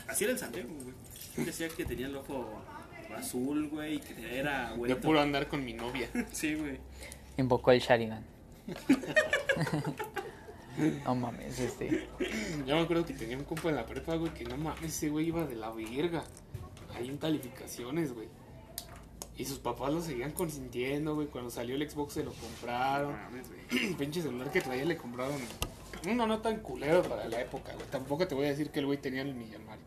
[0.08, 1.46] Así era el Santiago, güey.
[1.46, 2.62] Decía que tenía el ojo
[3.18, 4.96] azul, güey, y que era De güey.
[4.96, 6.08] puro andar con mi novia.
[6.32, 6.78] Sí, güey.
[7.38, 8.24] Invocó el Sharingan.
[11.06, 12.08] no mames, este.
[12.66, 15.10] Yo me acuerdo que tenía un compa en la prepa, güey, que no mames, ese
[15.10, 16.24] güey iba de la verga.
[16.96, 18.28] Ahí en calificaciones, güey.
[19.38, 21.28] Y sus papás lo seguían consintiendo, güey.
[21.28, 23.14] Cuando salió el Xbox se lo compraron.
[23.14, 23.94] Mames, güey.
[23.98, 25.38] pinche celular que traía le compraron
[26.08, 27.86] uno no tan culero para la época, güey.
[27.90, 29.84] Tampoco te voy a decir que el güey tenía el millonario.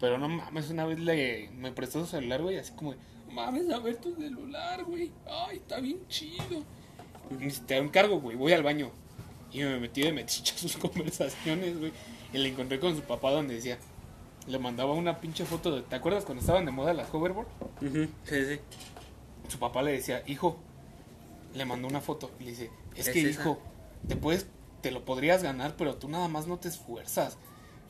[0.00, 2.94] Pero no mames, una vez le, me prestó su celular, güey, así como,
[3.32, 5.10] mames, a ver tu celular, güey.
[5.26, 6.64] Ay, está bien chido.
[7.38, 8.90] Y te encargo, güey, voy al baño.
[9.52, 11.92] Y me metí de metiche a sus conversaciones, güey.
[12.32, 13.78] Y le encontré con su papá donde decía,
[14.48, 17.46] le mandaba una pinche foto de, ¿te acuerdas cuando estaban de moda las hoverboard?
[17.80, 18.60] Sí, sí.
[19.48, 20.56] su papá le decía, hijo,
[21.54, 23.40] le mandó una foto y le dice, es, Es que esa.
[23.42, 23.58] hijo,
[24.08, 24.46] te puedes,
[24.80, 27.36] te lo podrías ganar, pero tú nada más no te esfuerzas.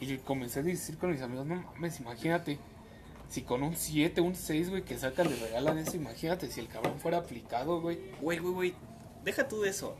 [0.00, 2.58] Y le comencé a decir con mis amigos, no mames, imagínate,
[3.28, 6.68] si con un 7, un 6, güey, que sacan le regalan eso, imagínate si el
[6.68, 7.98] cabrón fuera aplicado, güey.
[8.20, 8.74] Güey, güey, güey.
[9.24, 9.96] Deja tú de eso.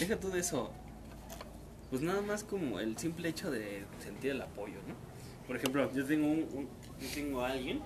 [0.00, 0.70] Deja tú de eso.
[1.90, 5.07] Pues nada más como el simple hecho de sentir el apoyo, ¿no?
[5.48, 6.68] Por ejemplo, yo tengo un, un-
[7.00, 7.80] yo tengo a alguien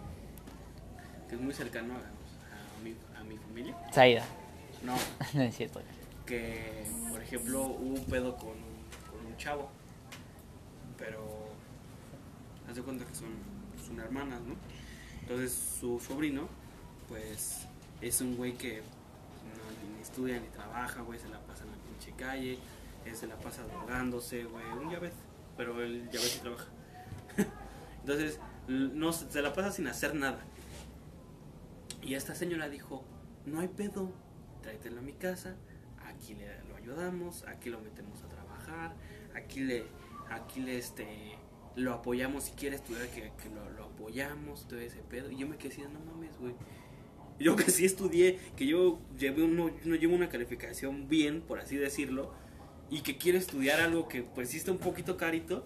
[1.28, 3.74] que es muy cercano a, a mi, a mi familia.
[3.92, 4.24] Saida.
[4.82, 4.94] No,
[5.34, 5.80] no es cierto.
[6.26, 8.54] que por ejemplo hubo un pedo con,
[9.10, 9.70] con un chavo.
[10.98, 11.24] Pero
[12.68, 13.30] haz de cuenta que son,
[13.86, 14.54] son hermanas, ¿no?
[15.22, 16.48] Entonces su sobrino,
[17.08, 17.66] pues
[18.00, 21.76] es un güey que no, ni estudia ni trabaja, güey, se la pasa en la
[21.76, 22.58] pinche calle,
[23.04, 25.12] él se la pasa drogándose, güey, un llavet,
[25.56, 26.66] pero él llavet sí trabaja.
[28.02, 28.38] Entonces,
[28.68, 30.44] no, se la pasa sin hacer nada.
[32.02, 33.04] Y esta señora dijo,
[33.46, 34.12] no hay pedo,
[34.60, 35.56] tráetelo a mi casa,
[36.04, 38.94] aquí le, lo ayudamos, aquí lo metemos a trabajar,
[39.34, 39.84] aquí le,
[40.30, 41.06] aquí le, este,
[41.76, 43.30] lo apoyamos si quiere estudiar, que,
[43.76, 45.30] lo, apoyamos, todo ese pedo.
[45.30, 46.54] Y yo me quedé así, no mames, güey.
[47.38, 51.76] Yo que sí estudié, que yo llevé uno, no llevo una calificación bien, por así
[51.76, 52.32] decirlo,
[52.90, 55.64] y que quiero estudiar algo que pues sí está un poquito carito,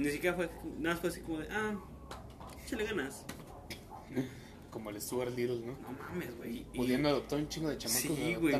[0.00, 1.74] ni siquiera fue, nada más fue así como de, ah,
[2.64, 3.24] échale ganas.
[4.70, 5.72] Como el Stuart Little, ¿no?
[5.72, 6.58] No mames, güey.
[6.72, 8.02] y- Pudiendo adoptar un chingo de chamacos.
[8.02, 8.54] Sí, y güey,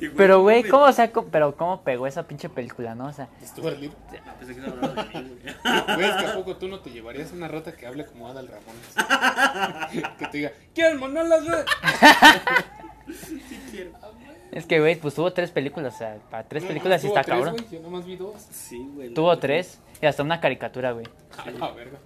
[0.00, 3.06] y, Pero, güey, ¿cómo, o sea, co- pero cómo pegó esa pinche película, no?
[3.06, 3.96] O sea, Stuart Little.
[4.26, 5.54] Ah, pensé que estaba hablando de mí, güey.
[5.96, 8.48] Güey, es que a poco tú no te llevarías una rata que hable como Adal
[8.48, 10.12] Ramones.
[10.18, 10.98] que te diga, ¿quieren
[11.44, 11.64] güey?
[13.14, 13.53] Sí quiero.
[14.54, 17.22] Es que, güey, pues tuvo tres películas, o sea, para tres No, películas sí está
[17.22, 17.56] tres, cabrón.
[17.56, 18.40] güey, Yo nomás vi dos.
[18.50, 19.12] Sí, güey.
[19.14, 21.06] Tuvo tres y hasta una caricatura, güey.
[21.38, 21.98] A la verga.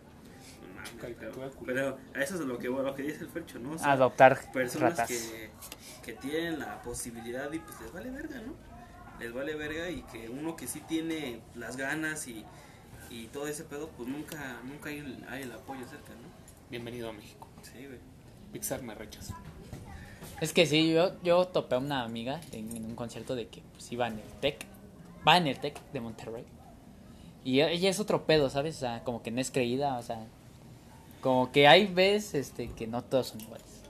[0.95, 1.97] No Caricatura pero, culera.
[2.13, 3.73] pero a eso es lo que, lo que dice el Fercho, ¿no?
[3.73, 5.09] O sea, Adoptar personas ratas.
[5.09, 5.51] que,
[6.05, 8.55] que tienen la posibilidad y pues les vale verga, ¿no?
[9.21, 12.45] Les vale verga y que uno que sí tiene las ganas y,
[13.11, 16.29] y todo ese pedo, pues nunca, nunca hay, el- hay el apoyo cerca, ¿no?
[16.71, 17.49] Bienvenido a México.
[17.63, 17.99] Sí, güey.
[18.53, 19.35] Pixar me rechazó.
[20.41, 23.63] Es que sí, yo, yo topé a una amiga en, en un concierto de que
[23.73, 24.67] pues, iba en el TEC.
[25.27, 26.45] Va en el TEC de Monterrey.
[27.45, 28.77] Y ella es otro pedo, ¿sabes?
[28.77, 30.27] O sea, como que no es creída, o sea.
[31.21, 33.83] Como que hay veces este, que no todos son iguales.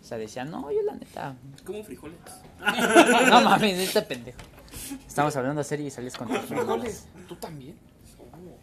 [0.00, 1.36] O sea, decía, no, yo la neta.
[1.64, 2.18] Como frijoles.
[3.28, 4.38] No mames, este pendejo.
[5.06, 6.28] Estamos hablando serio y sales con.
[6.28, 7.76] Frijoles, ¿tú también?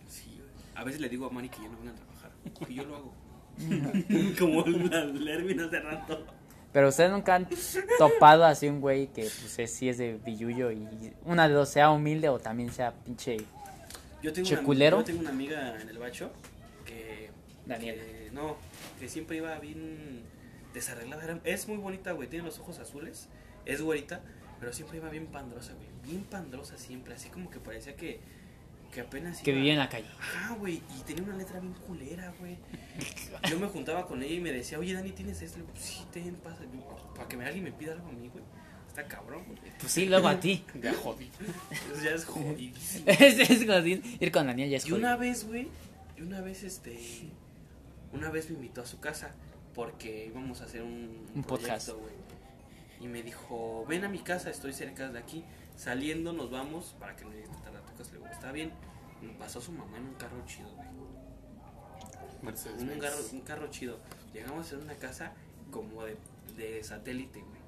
[0.09, 0.41] Sí.
[0.75, 2.31] A veces le digo a Mari que ya no vengan a trabajar.
[2.67, 3.13] Y yo lo hago.
[4.39, 6.25] Como la, la Erwin hace rato.
[6.73, 7.47] Pero ustedes nunca han
[7.97, 10.85] topado así un güey que pues es, sí es de billuyo y
[11.23, 13.37] una de dos sea humilde o también sea pinche
[14.21, 16.31] Yo tengo, una, yo tengo una amiga en el bacho
[16.85, 17.29] que.
[17.65, 18.03] Daniela.
[18.03, 18.57] que- no,
[18.99, 20.23] que siempre iba bien
[20.73, 21.23] desarreglada.
[21.23, 22.27] Era- es muy bonita, güey.
[22.27, 23.29] Tiene los ojos azules.
[23.65, 24.19] Es güerita.
[24.59, 25.87] Pero siempre iba bien pandrosa, güey.
[26.03, 27.13] Bien pandrosa siempre.
[27.13, 28.19] Así como que parecía que.
[28.95, 29.41] Que apenas.
[29.41, 30.07] que iba- vivía en la calle.
[30.19, 30.75] Ajá, güey.
[30.97, 32.57] Y tenía una letra bien culera, güey.
[33.49, 35.59] Yo me juntaba con ella y me decía, oye, Dani, ¿tienes esto?
[35.59, 36.61] Le digo, sí, ten, pasa.
[37.13, 38.43] Para que me alguien me pida algo a mí, güey.
[38.87, 39.59] Está cabrón, güey.
[39.79, 40.63] Pues sí, luego a ti.
[40.81, 41.29] Ya jodí.
[41.69, 43.03] Eso ya es jodidísimo.
[43.07, 44.01] es, es jodido.
[44.19, 45.67] Ir con la niña ya es Y una vez, güey,
[46.17, 46.97] y una vez, este,
[48.13, 49.35] una vez me invitó a su casa
[49.73, 51.89] porque íbamos a hacer un, Un podcast.
[51.89, 52.25] proyecto, güey.
[53.01, 55.43] Y me dijo, ven a mi casa, estoy cerca de aquí.
[55.75, 57.31] Saliendo nos vamos para que no
[57.61, 58.71] tarde a Le está bien.
[59.39, 60.87] pasó su mamá en un carro chido, güey.
[62.41, 63.99] Mercedes Un carro, un carro chido.
[64.33, 65.33] Llegamos a una casa
[65.71, 66.17] como de,
[66.57, 67.65] de satélite, güey.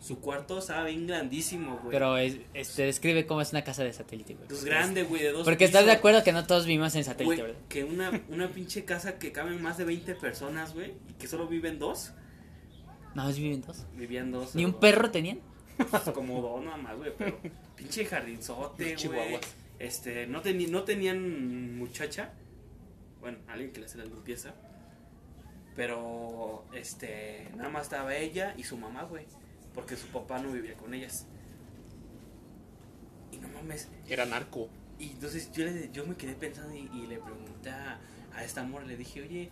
[0.00, 1.90] Su cuarto estaba bien grandísimo, güey.
[1.90, 4.48] Pero es, este, describe cómo es una casa de satélite, güey.
[4.48, 7.36] Pues grande, güey, de dos Porque estás de acuerdo que no todos vivimos en satélite,
[7.36, 7.68] Güey, ¿verdad?
[7.70, 11.48] que una, una pinche casa que caben más de 20 personas, güey, y que solo
[11.48, 12.12] viven dos.
[13.14, 13.86] Nada más viven dos.
[13.96, 14.54] Vivían dos.
[14.54, 15.40] ¿Ni un perro tenían?
[15.76, 17.38] Pues, como dos nada más, güey, pero
[17.76, 19.38] pinche jardinzote, güey.
[19.78, 22.32] Este, no, teni- no tenían muchacha.
[23.20, 24.54] Bueno, alguien que le hace la limpieza.
[25.74, 29.26] Pero, este, nada más estaba ella y su mamá, güey.
[29.74, 31.26] Porque su papá no vivía con ellas.
[33.32, 34.68] Y no mames, Era narco.
[34.98, 37.98] y entonces yo, le- yo me quedé pensando y, y le pregunté a,
[38.34, 39.50] a esta amor, le dije, oye,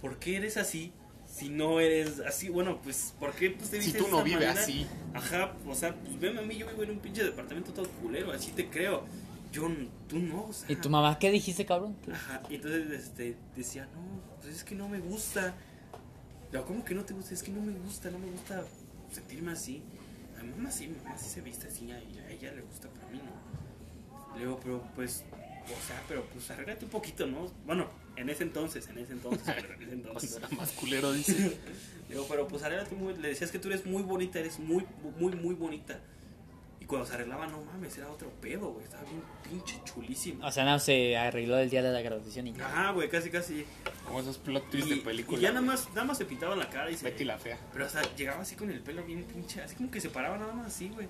[0.00, 0.92] ¿por qué eres así?
[1.32, 4.86] Si no eres así, bueno, pues, ¿por qué pues, te Si tú no vives así.
[5.14, 8.32] Ajá, o sea, pues veme a mí, yo vivo en un pinche departamento todo culero,
[8.32, 9.04] así te creo.
[9.50, 9.66] Yo,
[10.08, 10.70] tú no, o sea.
[10.70, 11.96] ¿Y tu mamá qué dijiste, cabrón?
[12.12, 15.54] Ajá, y entonces este, decía, no, pues es que no me gusta.
[16.50, 17.32] Pero, ¿cómo que no te gusta?
[17.32, 18.64] Es que no me gusta, no me gusta
[19.10, 19.82] sentirme así.
[20.38, 22.60] A mi mamá sí, mi mamá sí se viste así, a ella, a ella le
[22.60, 24.34] gusta, pero a mí no.
[24.34, 25.24] Le digo, pero pues,
[25.64, 27.50] o sea, pero pues arréglate un poquito, ¿no?
[27.64, 30.36] Bueno, en ese entonces, en ese entonces, pero en ese entonces.
[30.36, 31.32] Era más culero, dice.
[31.38, 31.56] Le
[32.14, 34.84] digo, pero pues arréglate muy, le decías que tú eres muy bonita, eres muy,
[35.18, 35.98] muy, muy bonita.
[36.80, 40.44] Y cuando se arreglaba, no mames, era otro pedo, güey, estaba bien pinche chulísimo.
[40.44, 42.66] O sea, no se arregló el día de la graduación y ya.
[42.66, 43.64] Ajá, güey, casi, casi.
[44.04, 45.38] Como esos plot twists de película.
[45.38, 47.04] y ya nada más, nada más se pintaban la cara y se...
[47.04, 47.56] Betty la fea.
[47.72, 50.36] Pero o sea, llegaba así con el pelo bien pinche, así como que se paraba
[50.38, 51.06] nada más así, güey.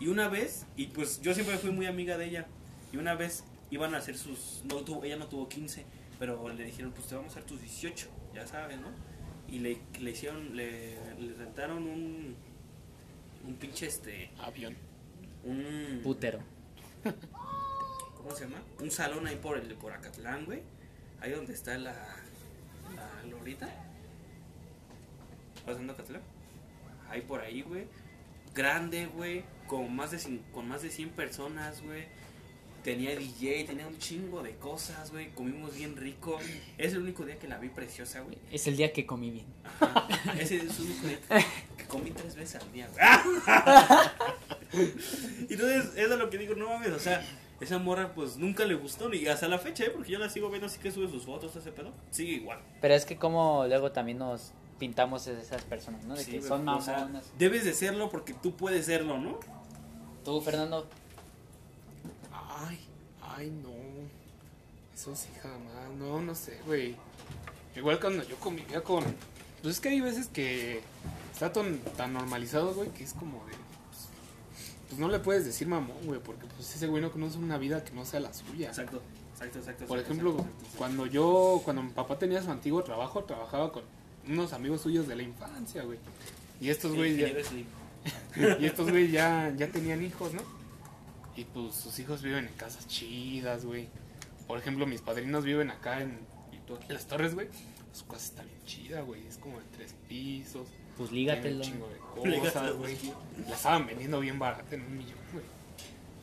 [0.00, 2.46] Y una vez, y pues yo siempre fui muy amiga de ella,
[2.92, 5.84] y una vez iban a hacer sus, no tuvo, ella no tuvo 15,
[6.18, 8.88] pero le dijeron, pues te vamos a hacer tus 18, ya sabes, ¿no?
[9.48, 12.36] Y le, le hicieron, le, le rentaron un,
[13.46, 14.76] un pinche este, Avión.
[15.44, 16.00] un...
[16.02, 16.38] Putero.
[18.16, 18.62] ¿Cómo se llama?
[18.80, 20.62] Un salón ahí por el por Acatlán, güey.
[21.20, 21.92] Ahí donde está la,
[22.96, 23.68] la Lorita.
[25.66, 26.22] Pasando Acatlán.
[27.10, 27.86] Ahí por ahí, güey.
[28.54, 29.44] Grande, güey.
[29.66, 32.06] Con más de cin- con más de 100 personas, güey.
[32.84, 35.30] Tenía DJ, tenía un chingo de cosas, güey.
[35.30, 36.38] Comimos bien rico.
[36.76, 38.36] Es el único día que la vi preciosa, güey.
[38.52, 39.46] Es el día que comí bien.
[39.80, 40.06] Ajá.
[40.38, 41.18] Ese es el único día
[41.78, 43.02] que comí tres veces al día, güey.
[45.48, 47.24] Entonces, eso es lo que digo, no mames, o sea,
[47.60, 49.90] esa morra pues nunca le gustó ni hasta la fecha, ¿eh?
[49.90, 51.92] Porque yo la sigo viendo así que sube sus fotos, ese pedo.
[52.10, 52.60] Sigue igual.
[52.80, 56.14] Pero es que como luego también nos pintamos esas personas, ¿no?
[56.16, 57.32] De Sí, que son o sea, mamonas.
[57.38, 59.38] debes de serlo porque tú puedes serlo, ¿no?
[60.24, 60.88] Tú, Fernando,
[62.56, 62.78] Ay,
[63.22, 63.70] ay, no.
[64.94, 65.90] Eso sí, jamás.
[65.98, 66.94] No, no sé, güey.
[67.76, 69.04] Igual cuando yo convivía con.
[69.62, 70.82] Pues es que hay veces que
[71.32, 73.52] está tan, tan normalizado, güey, que es como de.
[73.52, 74.08] Pues,
[74.88, 77.82] pues no le puedes decir mamón, güey, porque pues ese güey no conoce una vida
[77.82, 78.68] que no sea la suya.
[78.68, 79.86] Exacto, exacto, exacto.
[79.86, 80.78] Por exacto, ejemplo, exacto, exacto.
[80.78, 83.82] cuando yo, cuando mi papá tenía su antiguo trabajo, trabajaba con
[84.28, 85.98] unos amigos suyos de la infancia, güey.
[86.60, 87.34] Y estos güeyes
[88.36, 90.63] ya, y estos güeyes ya, ya tenían hijos, ¿no?
[91.36, 93.88] Y pues sus hijos viven en casas chidas, güey.
[94.46, 96.18] Por ejemplo, mis padrinos viven acá en,
[96.88, 97.48] en las torres, güey.
[97.92, 99.26] Su casa está bien chida, güey.
[99.26, 100.68] Es como de tres pisos.
[100.96, 101.64] pues Tiene un lígatelo.
[101.64, 102.98] chingo de Lígatelo, cosas, güey.
[103.48, 105.44] La estaban vendiendo bien barata en un millón, güey.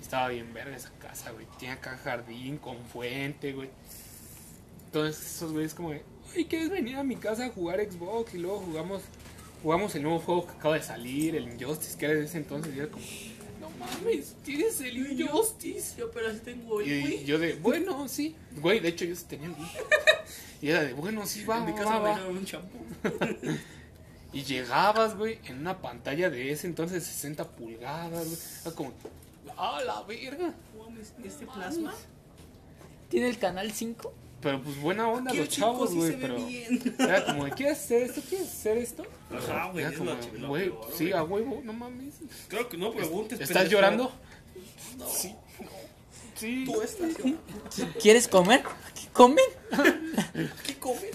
[0.01, 1.45] Estaba bien verga esa casa, güey.
[1.59, 3.69] Tiene acá jardín con fuente, güey.
[4.85, 6.03] Entonces esos güeyes como de,
[6.35, 8.33] ay, ¿quieres venir a mi casa a jugar Xbox?
[8.33, 9.01] Y luego jugamos,
[9.63, 12.75] jugamos el nuevo juego que acaba de salir, el Injustice, que era de ese entonces.
[12.75, 13.05] Y era como,
[13.81, 15.95] mames, tienes el Injustice.
[15.97, 17.25] Yo pero sí tengo Y, el güey.
[17.25, 18.35] yo de, bueno, sí.
[18.57, 19.67] Güey, de hecho yo sí tenía el Wii.
[20.61, 22.15] Y era de, bueno, sí, va, En mi va, casa me va.
[22.15, 22.77] dieron un champú.
[24.33, 28.37] Y llegabas, güey, en una pantalla de ese entonces 60 pulgadas, güey.
[28.61, 28.93] Era como,
[29.57, 30.53] ¡ah, la verga!
[30.79, 31.93] Mames, Este plasma.
[33.09, 34.13] ¿Tiene el canal 5?
[34.41, 36.95] Pero pues buena onda los chavos, güey, pero bien.
[36.99, 38.21] era como, de, ¿quieres hacer esto?
[38.27, 39.03] ¿Quieres hacer esto?
[39.29, 40.11] Ajá, güey, Era como,
[40.47, 42.15] güey, sí, a huevo, no mames.
[42.47, 43.39] Claro que no preguntes.
[43.39, 43.71] ¿Estás pendejo.
[43.71, 44.11] llorando?
[44.97, 45.07] No.
[45.07, 45.67] Sí, no.
[46.35, 46.63] Sí.
[46.65, 47.39] Tú estás llorando.
[48.01, 48.63] ¿Quieres comer?
[48.95, 49.45] ¿Qué comen?
[50.65, 51.11] ¿Qué comes?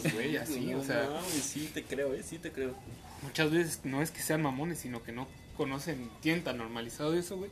[0.00, 2.74] Pues, güey, así, No o sea, mames, sí te creo, eh, sí te creo.
[3.22, 5.26] muchas veces no es que sean mamones, sino que no
[5.56, 7.50] conocen, tienen tan normalizado eso, güey.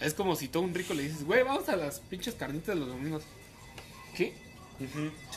[0.00, 2.88] Es como si todo un rico le dices, güey, vamos a las pinches carnitas los
[2.88, 3.24] domingos.
[4.16, 4.32] ¿Qué?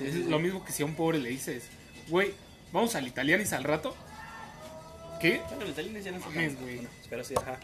[0.01, 1.63] es lo mismo que si a un pobre le dices,
[2.07, 2.31] güey,
[2.71, 3.95] vamos al Italianis al rato.
[5.19, 5.41] ¿Qué?
[5.47, 6.75] Bueno, los italianos ya no Mames, tan- güey.
[6.77, 7.59] bueno, Pero sí, ajá.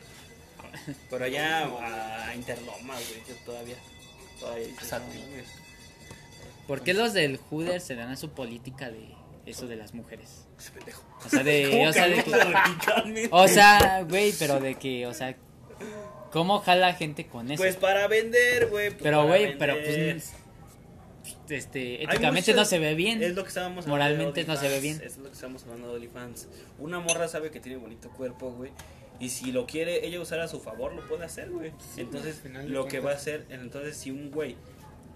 [1.10, 3.76] Pero allá a Interlomas, güey, todavía.
[4.40, 5.08] Todavía Exacto.
[6.68, 9.10] ¿Por qué los del Hooder se dan a su política de
[9.46, 10.46] eso de las mujeres?
[10.60, 11.02] Ese pendejo.
[11.26, 15.14] O sea, de, ¿Cómo o sea, de que, o sea, güey, pero de que, o
[15.14, 15.36] sea,
[16.32, 17.62] ¿Cómo jala gente con eso?
[17.64, 18.90] Pues para vender, güey.
[18.90, 20.34] pues pero, güey, pero pues.
[21.50, 23.22] Este, éticamente muchas- no se ve bien.
[23.24, 25.02] Es lo que estábamos hablando Moralmente no se ve bien.
[25.04, 26.48] Es lo que estábamos hablando de OnlyFans.
[26.80, 28.72] Una morra sabe que tiene bonito cuerpo, güey.
[29.20, 31.72] Y si lo quiere ella usar a su favor, lo puede hacer, güey.
[31.98, 33.06] entonces, lo que cuentas.
[33.06, 34.56] va a hacer, entonces, si un güey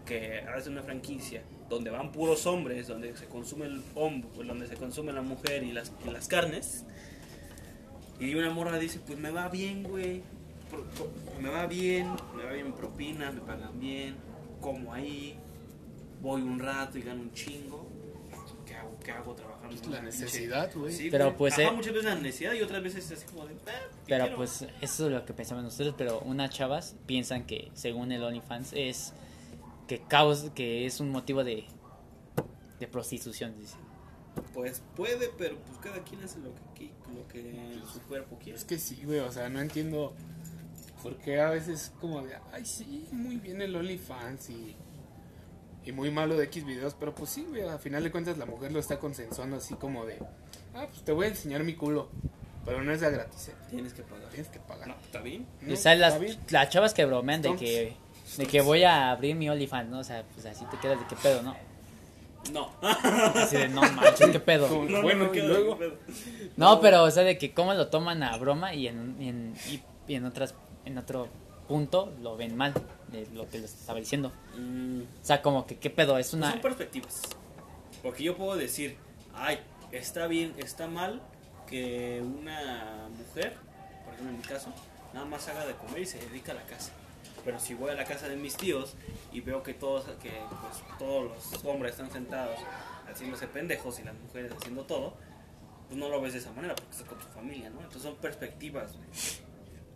[0.05, 4.75] que hace una franquicia donde van puros hombres, donde se consume el hombre, donde se
[4.75, 6.85] consume la mujer y las, y las carnes,
[8.19, 10.23] y una morra dice, pues me va bien, güey.
[11.39, 14.15] Me va bien, me va bien en propina, me pagan bien,
[14.61, 15.37] como ahí,
[16.21, 17.87] voy un rato y gano un chingo.
[18.65, 18.97] ¿Qué hago?
[19.03, 19.75] ¿Qué hago trabajando?
[19.75, 20.93] Es en la necesidad, güey.
[20.93, 23.53] Sí, Pero pues, Ajá, eh, muchas veces la necesidad y otras veces así como de.
[23.67, 24.37] "Ah, ¿qué Pero quiero?".
[24.37, 28.73] pues eso es lo que pensamos nosotros, pero unas chavas piensan que según el OnlyFans
[28.73, 29.13] es
[29.87, 31.65] que caos, que es un motivo de,
[32.79, 33.75] de prostitución, dice.
[34.53, 38.57] Pues puede, pero pues cada quien hace lo que, lo que su cuerpo quiere.
[38.57, 40.13] Es que sí, güey, o sea, no entiendo
[41.03, 44.75] por qué a veces como de, ay, sí, muy bien el OnlyFans y,
[45.85, 48.45] y muy malo de X videos, pero pues sí, güey, a final de cuentas la
[48.45, 50.17] mujer lo está consensuando así como de,
[50.75, 52.09] ah, pues te voy a enseñar mi culo,
[52.65, 54.29] pero no es de gratis, eh, Tienes que pagar.
[54.29, 54.87] tienes que pagar.
[54.87, 55.47] No, ¿está bien?
[55.61, 56.19] No, o sea, las,
[56.51, 57.61] las chavas que bromean de Stonks.
[57.61, 57.93] que,
[58.37, 59.99] de que voy a abrir mi OnlyFans, ¿no?
[59.99, 61.55] O sea, pues así te quedas de qué pedo, ¿no?
[62.51, 62.71] No.
[62.81, 64.67] Así de no manches, qué pedo.
[64.67, 65.95] Como, No, no bueno, me y luego, pedo.
[66.57, 69.53] No, pero, o sea, de que cómo lo toman a broma y en, y en,
[69.69, 70.55] y- y en, otras,
[70.85, 71.27] en otro
[71.71, 72.73] punto lo ven mal,
[73.13, 74.33] de lo que les estaba diciendo.
[74.57, 76.51] Mm, O sea, como que qué pedo, es una...
[76.51, 77.21] Son perspectivas.
[78.03, 78.97] Porque yo puedo decir,
[79.33, 79.57] ay,
[79.93, 81.21] está bien, está mal
[81.67, 83.55] que una mujer,
[84.03, 84.73] por ejemplo en mi caso,
[85.13, 86.91] nada más haga de comer y se dedica a la casa.
[87.45, 88.95] Pero si voy a la casa de mis tíos
[89.31, 92.59] y veo que todos, que pues, todos los hombres están sentados
[93.09, 95.13] haciéndose pendejos y las mujeres haciendo todo,
[95.87, 97.77] pues no lo ves de esa manera porque está con tu familia, ¿no?
[97.79, 99.07] Entonces son perspectivas, güey.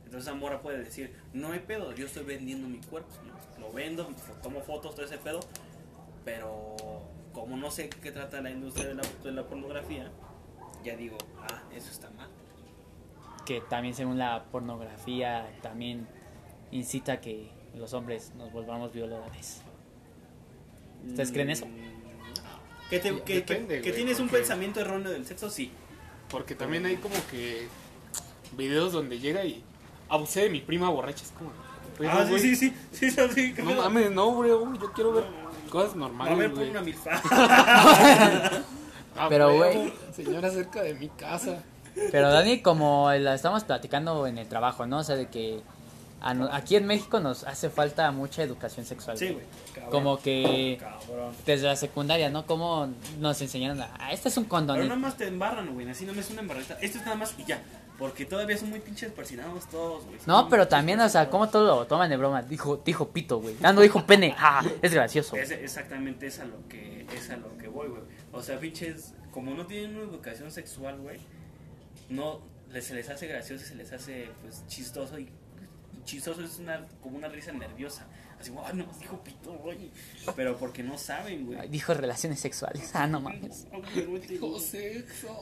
[0.05, 3.35] Entonces Amora puede decir, no hay pedo, yo estoy vendiendo mi cuerpo, ¿no?
[3.67, 4.09] Lo vendo,
[4.43, 5.39] tomo fotos, todo ese pedo,
[6.23, 6.75] pero
[7.33, 10.11] como no sé qué trata la industria de la, de la pornografía,
[10.83, 12.29] ya digo, ah, eso está mal.
[13.45, 16.07] que también según la pornografía también
[16.71, 19.61] incita a que los hombres nos volvamos violadores.
[21.07, 21.65] ¿Ustedes creen eso?
[21.65, 25.49] Mm, ¿Que, te- depende, que tienes un pensamiento erróneo del sexo?
[25.49, 25.71] Sí.
[26.29, 27.67] porque también hay como que
[28.57, 29.63] videos donde llega y
[30.09, 31.51] abusé de mi prima borracha, es como,
[31.97, 34.91] pero, ah, sí, güey, sí, sí, sí, sí, sí, ¿qué No mames, no, güey, yo
[34.93, 35.25] quiero ver
[35.69, 37.21] cosas A normales, ver, pon una milfa.
[39.17, 39.93] Ah, Pero, güey.
[40.13, 41.63] Señora cerca de mi casa.
[42.11, 44.97] Pero Dani, como la estamos platicando en el trabajo, ¿no?
[44.97, 45.61] O sea, de que
[46.21, 49.17] a aquí en México nos hace falta mucha educación sexual.
[49.17, 49.45] Sí, güey.
[49.73, 49.91] cabrón.
[49.91, 51.33] Como que Cabrón.
[51.45, 52.45] desde la secundaria, ¿no?
[52.45, 52.89] Como
[53.19, 54.75] nos enseñaron a, ah, este es un condón.
[54.75, 55.89] Pero nada más te embarran, güey.
[55.89, 56.77] Así no me es una embarrita.
[56.81, 57.61] Esto es nada más y ya.
[57.97, 60.17] Porque todavía son muy pinches persinados todos, güey.
[60.25, 62.41] No, pero también, o sea, como todo lo toman de broma.
[62.41, 63.55] Dijo, dijo pito, güey.
[63.63, 64.35] Ah, no dijo pene.
[64.47, 65.35] Ah, es gracioso.
[65.35, 68.01] Es exactamente es a lo que es a lo que voy, güey.
[68.31, 71.19] O sea, pinches, como no tienen una educación sexual, güey,
[72.09, 72.41] no
[72.81, 75.29] se les hace gracioso, y se les hace pues chistoso y
[76.03, 78.05] chistoso es una como una risa nerviosa.
[78.39, 79.89] Así, wow, no, dijo pito, güey.
[80.35, 81.67] Pero porque no saben, güey.
[81.69, 82.91] Dijo relaciones sexuales.
[82.93, 83.67] Ah, no mames.
[84.27, 85.41] Dijo sexo.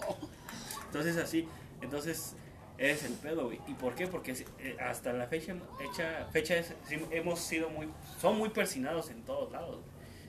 [0.85, 1.47] Entonces así,
[1.81, 2.35] entonces
[2.77, 3.59] es el pedo, güey.
[3.67, 4.07] ¿Y por qué?
[4.07, 6.73] Porque eh, hasta la fecha, hecha, fecha es-
[7.11, 7.87] hemos sido muy,
[8.19, 9.79] son muy persinados en todos lados.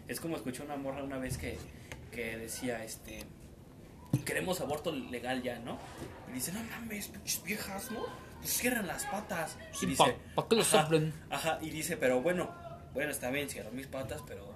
[0.08, 1.58] Es como escuché una morra una vez que,
[2.12, 3.24] que decía, este,
[4.24, 5.78] queremos aborto legal ya, ¿no?
[6.30, 8.04] Y dice, no mames, pinches viejas, ¿no?
[8.40, 9.56] Pues cierran las patas.
[9.72, 10.88] Y Sí, dice, pa- ¿pa' qué los ajá?
[11.30, 12.50] Ajá, y dice, pero bueno,
[12.92, 14.52] bueno, está bien, cierro mis patas, pero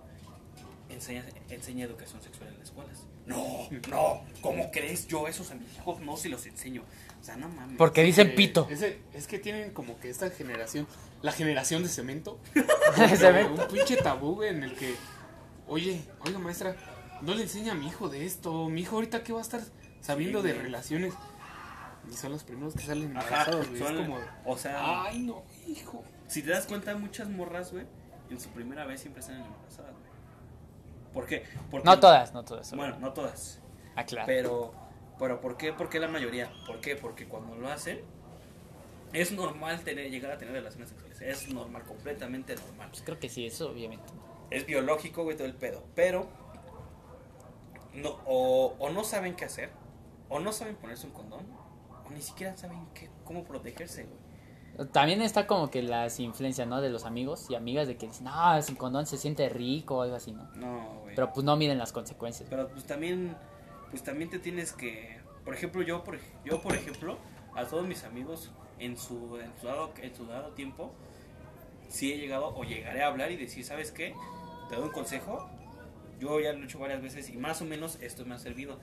[0.91, 3.03] enseña, enseña educación sexual en las escuelas.
[3.27, 5.07] No, no, ¿cómo crees?
[5.07, 6.83] Yo esos a mis hijos no si los enseño.
[7.21, 7.77] O sea, no mames.
[7.77, 8.69] Porque dicen pito.
[8.71, 10.87] es que tienen como que esta generación,
[11.23, 12.39] la generación de cemento.
[13.17, 13.63] Cemento.
[13.63, 14.95] Un pinche tabú, güey, en el que,
[15.67, 16.77] oye, oiga maestra,
[17.23, 18.69] no le enseña a mi hijo de esto.
[18.69, 19.61] Mi hijo ahorita que va a estar
[20.01, 20.65] sabiendo Sí, de güey.
[20.65, 21.15] relaciones.
[22.11, 23.79] Y son los primeros que salen Ajá, embarazados, güey.
[23.83, 26.03] son- Es como, o sea, ay, no, hijo.
[26.29, 27.85] si te das cuenta, muchas morras, güey,
[28.31, 31.13] en su primera vez siempre están embarazadas, güey.
[31.13, 31.45] ¿Por qué?
[31.71, 32.73] Porque, No todas, no todas.
[32.75, 33.61] Bueno, no todas.
[33.97, 34.27] Ah, claro.
[34.27, 34.73] Pero,
[35.19, 35.73] pero ¿por qué?
[35.73, 36.51] ¿Por qué la mayoría?
[36.67, 36.97] ¿Por qué?
[36.97, 38.01] Porque cuando lo hacen,
[39.13, 41.21] es normal tener, llegar a tener relaciones sexuales.
[41.21, 42.89] Es normal, completamente normal.
[42.91, 44.05] Pues creo que sí, eso obviamente.
[44.51, 45.85] Es biológico, güey, todo el pedo.
[45.95, 46.29] Pero,
[47.95, 49.71] no, o, o no saben qué hacer,
[50.29, 51.47] o no saben ponerse un condón,
[52.07, 54.29] o ni siquiera saben qué, cómo protegerse, güey.
[54.93, 56.81] También está como que las influencias, ¿no?
[56.81, 60.03] De los amigos y amigas de que dicen, no, sin condón se siente rico o
[60.03, 60.45] algo así, ¿no?
[60.55, 61.17] No, güey.
[61.17, 62.49] Pero pues no miden las consecuencias.
[62.49, 63.37] Pero pues también,
[63.91, 67.19] pues también te tienes que, por ejemplo, yo por, yo por ejemplo,
[67.55, 70.93] a todos mis amigos en su, en su, dado, en su dado tiempo,
[71.89, 74.15] sí he llegado o llegaré a hablar y decir, ¿sabes qué?
[74.69, 75.49] Te doy un consejo.
[76.21, 78.79] Yo ya lo he hecho varias veces y más o menos esto me ha servido.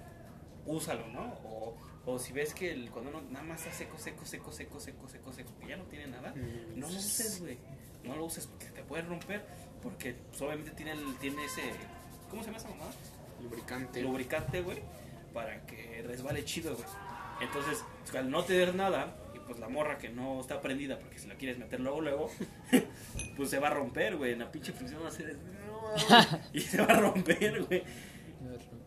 [0.66, 1.34] Úsalo, ¿no?
[1.43, 4.80] O, o si ves que el, cuando uno nada más está seco, seco, seco, seco,
[4.80, 6.80] seco, seco, seco, que ya no tiene nada, Mm.
[6.80, 7.58] no lo uses, güey.
[8.03, 9.45] No lo uses porque te puede romper.
[9.84, 11.62] Porque obviamente tiene, el- tiene ese.
[12.30, 12.91] ¿Cómo se llama esa mamada?
[13.41, 14.01] Lubricante.
[14.01, 14.79] lubricante, güey,
[15.33, 16.88] para que resbale chido, güey.
[17.41, 21.19] Entonces, pues, al no tener nada, y pues la morra que no está prendida porque
[21.19, 22.31] si la quieres meter luego, luego,
[23.38, 24.36] pues se va a romper, güey.
[24.36, 25.38] La pinche fricción va a hacer.
[26.53, 27.83] y se va a romper, güey.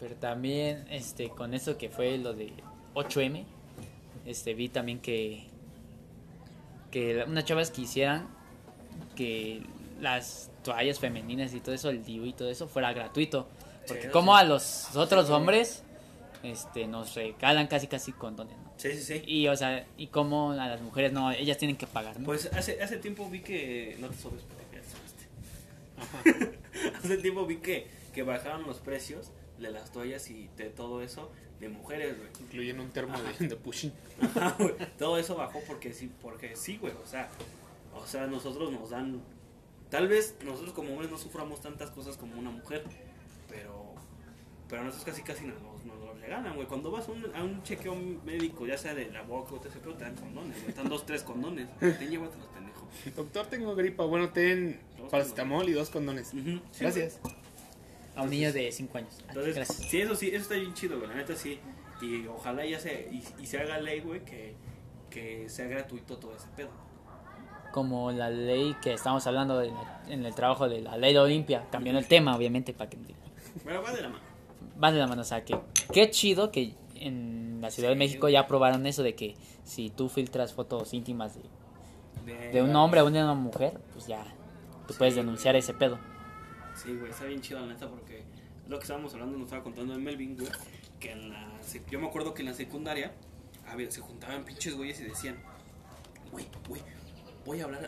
[0.01, 2.53] Pero también, este, con eso que fue lo de
[2.95, 3.45] 8M,
[4.27, 5.47] este, vi también que,
[6.91, 8.29] que unas chavas quisieran
[9.17, 9.63] que
[10.01, 13.49] las toallas femeninas y todo eso, el DIU y todo eso, fuera gratuito.
[13.89, 14.41] Porque Sí, como sí.
[14.41, 15.83] a los otros hombres,
[16.43, 18.73] este, nos regalan casi casi condones, ¿no?
[18.77, 19.23] Sí, sí, sí.
[19.27, 22.27] Y, o sea, y como a las mujeres no, ellas tienen que pagar, ¿no?
[22.27, 23.97] Pues hace, hace tiempo vi que.
[24.01, 26.47] No te sobes, porque ya te sobaste.
[26.47, 26.99] Ajá.
[27.03, 31.31] Hace tiempo vi que, que bajaron los precios de las toallas y de todo eso
[31.59, 32.29] de mujeres, güey.
[32.41, 33.93] Incluyendo un termo de, de pushing.
[34.23, 34.75] Ajá, güey.
[34.97, 36.93] Todo eso bajó porque sí, porque sí, güey.
[37.03, 37.29] O sea,
[37.97, 39.21] o sea, nosotros nos dan.
[39.91, 42.85] Tal vez nosotros como hombres no suframos tantas cosas como una mujer,
[43.49, 43.89] pero.
[44.69, 46.67] Pero a nosotros casi casi nos, nos, nos lo regalan, güey.
[46.67, 47.95] Cuando vas a un, a un chequeo
[48.25, 50.75] médico, ya sea de la boca o te pero te dan condones, güey.
[50.75, 51.67] Te dan dos, tres condones.
[51.81, 52.87] Ten, llévatelos, pendejo.
[53.17, 54.05] Doctor, tengo gripa.
[54.05, 56.29] Bueno, ten Dos paracetamol y dos condones.
[56.29, 57.19] Sí, Gracias.
[58.15, 59.15] a un niño de 5 años.
[59.21, 59.89] Ah, Entonces, Gracias.
[59.89, 61.09] sí, eso sí, eso está bien chido, güey.
[61.09, 61.59] La neta sí.
[62.03, 64.55] Y ojalá ya se, y, y se haga ley, güey, que,
[65.09, 66.69] que sea gratuito todo ese pedo.
[67.73, 71.19] Como la ley que estamos hablando de la- en el trabajo de la ley de
[71.21, 72.97] Olimpia, cambiando el tema, obviamente, para que
[73.65, 74.25] Pero va de la mano.
[74.83, 75.23] va de la mano.
[75.23, 75.59] O sea, que
[75.93, 80.09] qué chido que en la Ciudad de México ya aprobaron eso de que si tú
[80.09, 81.43] filtras fotos íntimas de,
[82.25, 84.25] De, de un hombre o de una mujer, pues ya
[84.87, 85.99] tú puedes denunciar ese pedo.
[86.75, 88.23] Sí, güey, está bien chido la neta porque
[88.69, 90.49] lo que estábamos hablando, nos estaba contando de Melvin, güey,
[91.01, 91.49] que en la
[91.91, 93.13] yo me acuerdo que en la secundaria
[93.89, 95.37] se juntaban pinches güeyes y decían,
[96.33, 96.83] güey, güey,
[97.45, 97.85] voy a hablar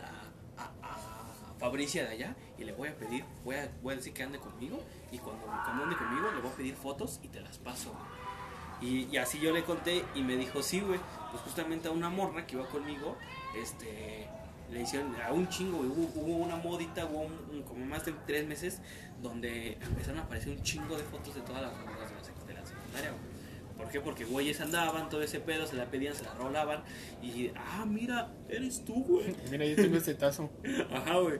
[0.57, 1.10] a, a, a
[1.61, 4.39] Fabricia de allá y le voy a pedir, voy a, voy a decir que ande
[4.39, 7.93] conmigo y cuando, cuando ande conmigo le voy a pedir fotos y te las paso.
[8.81, 10.99] Y, y así yo le conté y me dijo, sí, güey,
[11.29, 13.15] pues justamente a una morra que iba conmigo,
[13.55, 14.27] este,
[14.71, 18.47] le hicieron a un chingo, güey, hubo, una modita, hubo un- como más de tres
[18.47, 18.81] meses,
[19.21, 22.09] donde empezaron a aparecer un chingo de fotos de todas las morras
[22.47, 23.30] de la secundaria, güey.
[23.81, 23.99] ¿Por qué?
[23.99, 26.83] Porque güeyes andaban, todo ese pedo, se la pedían, se la rolaban,
[27.23, 29.35] y, ah, mira, eres tú, güey.
[29.49, 30.49] Mira, yo tengo este tazo.
[30.93, 31.39] Ajá, güey.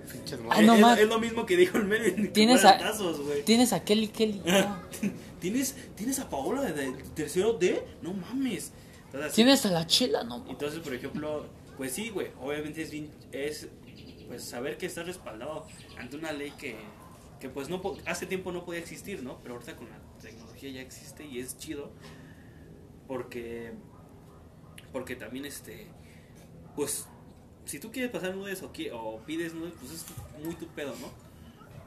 [0.50, 2.34] Ah, no, es, lo mismo que dijo el Melvin.
[2.34, 3.44] Tienes a- tazos, güey.
[3.44, 4.42] Tienes a Kelly Kelly.
[4.46, 4.80] no.
[5.40, 7.84] ¿Tienes, ¿Tienes a Paola de, de tercero D?
[8.04, 8.72] No mames.
[9.06, 10.46] Entonces, así- Tienes a la chela, no.
[10.50, 11.46] Entonces, por ejemplo,
[11.78, 13.68] pues sí, güey, obviamente es bien, es
[14.28, 15.66] pues saber que estás respaldado
[15.98, 16.76] ante una ley que,
[17.40, 19.40] que pues no po- hace tiempo no podía existir, ¿no?
[19.42, 21.92] Pero ahorita con la tecnología ya existe y es chido
[23.12, 23.74] porque
[24.94, 25.88] porque también este
[26.78, 27.08] pues
[27.66, 30.06] si tú quieres pasar nudes o, o pides nudes, pues es
[30.46, 31.10] muy tu pedo, ¿no?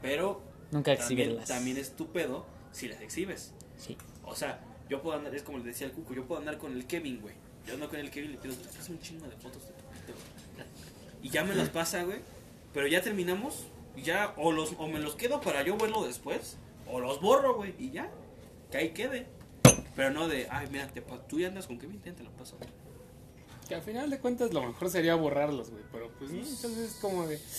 [0.03, 1.47] Pero Nunca también, exhibirlas.
[1.47, 3.55] también es tu pedo si las exhibes.
[3.75, 3.97] Sí.
[4.23, 6.73] O sea, yo puedo andar, es como le decía al Cuco, yo puedo andar con
[6.73, 7.33] el Kevin, güey.
[7.65, 9.83] Yo ando con el Kevin y le pido, haz un chingo de fotos de tu
[9.91, 10.67] pito, güey".
[11.23, 12.19] Y ya me las pasa, güey.
[12.71, 13.65] Pero ya terminamos,
[13.97, 16.57] ya, o, los, o me los quedo para yo verlo después,
[16.87, 18.11] o los borro, güey, y ya,
[18.69, 19.25] que ahí quede.
[19.95, 22.57] Pero no de, ay, mira, te tú ya andas con Kevin, te lo paso.
[23.67, 25.83] Que al final de cuentas lo mejor sería borrarlos, güey.
[25.91, 27.39] Pero pues no, entonces es como de.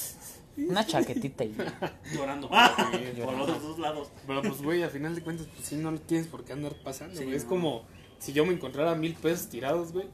[0.68, 1.54] Una chaquetita y
[2.14, 2.48] Llorando.
[2.92, 4.08] Sí, Por los dos lados.
[4.26, 6.74] Pero pues, güey, al final de cuentas, pues sí, no lo tienes por qué andar
[6.82, 7.36] pasando, Sí, güey.
[7.36, 7.84] Es como
[8.18, 10.06] si yo me encontrara mil pesos tirados, güey.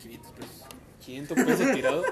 [0.00, 0.64] 500 pesos.
[1.04, 2.06] 500 pesos tirados.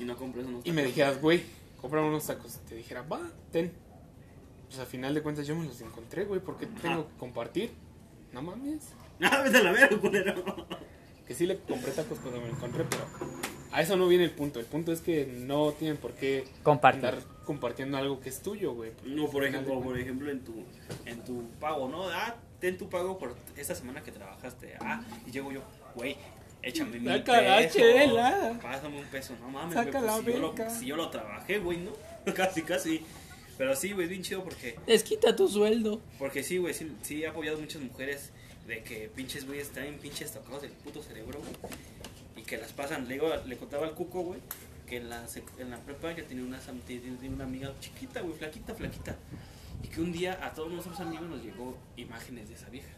[0.00, 0.94] Y no compres unos y me tacos.
[0.94, 1.42] dijeras, güey,
[1.80, 2.56] cómprame unos tacos.
[2.56, 3.20] Y te dijera, va,
[3.52, 3.72] ten.
[4.66, 6.40] Pues al final de cuentas yo me los encontré, güey.
[6.40, 7.72] ¿Por qué tengo que compartir?
[8.32, 8.88] No mames.
[9.20, 10.44] Ah, vete a la verga, culero.
[11.26, 13.02] Que sí le compré tacos cuando me lo encontré, pero
[13.72, 14.60] a eso no viene el punto.
[14.60, 17.04] El punto es que no tienen por qué Compartir.
[17.04, 18.92] andar compartiendo algo que es tuyo, güey.
[19.04, 20.54] No, por ejemplo, por ejemplo en tu
[21.04, 22.08] en tu pago, ¿no?
[22.08, 24.76] Ah, ten tu pago por esta semana que trabajaste.
[24.80, 25.62] Ah, y llego yo,
[25.96, 26.16] güey,
[26.62, 27.72] échame la pesos.
[27.72, 28.56] chela.
[28.62, 31.10] Pásame un peso, no mames, Saca güey, pues, la si, yo lo, si yo lo
[31.10, 31.90] trabajé, güey, ¿no?
[32.34, 33.04] casi, casi.
[33.58, 36.00] Pero sí, güey, es bien chido porque Les quita tu sueldo.
[36.18, 38.30] porque sí, güey, sí, sí he apoyado a muchas mujeres
[38.66, 41.72] de que pinches güeyes están pinches tocados del puto cerebro, güey.
[42.36, 43.08] Y que las pasan.
[43.08, 44.40] Le, digo, le contaba al cuco, güey,
[44.86, 45.26] que en la,
[45.58, 49.16] en la prepa yo tenía una, tenía una amiga chiquita, güey, flaquita, flaquita.
[49.82, 52.90] Y que un día a todos nuestros amigos nos llegó imágenes de esa vieja.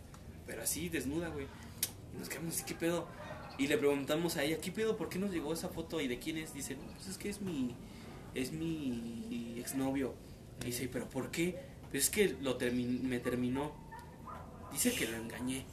[0.46, 1.46] Pero así, desnuda, güey.
[2.14, 3.06] Y nos quedamos así, ¿qué pedo?
[3.58, 4.96] Y le preguntamos a ella, ¿qué pedo?
[4.96, 6.52] ¿Por qué nos llegó esa foto y de quién es?
[6.52, 7.74] Dice, no, pues es que es mi,
[8.34, 10.14] es mi exnovio.
[10.62, 11.58] Y dice, ¿pero por qué?
[11.90, 13.72] Pues es que lo termi- me terminó.
[14.72, 15.64] Dice que lo engañé.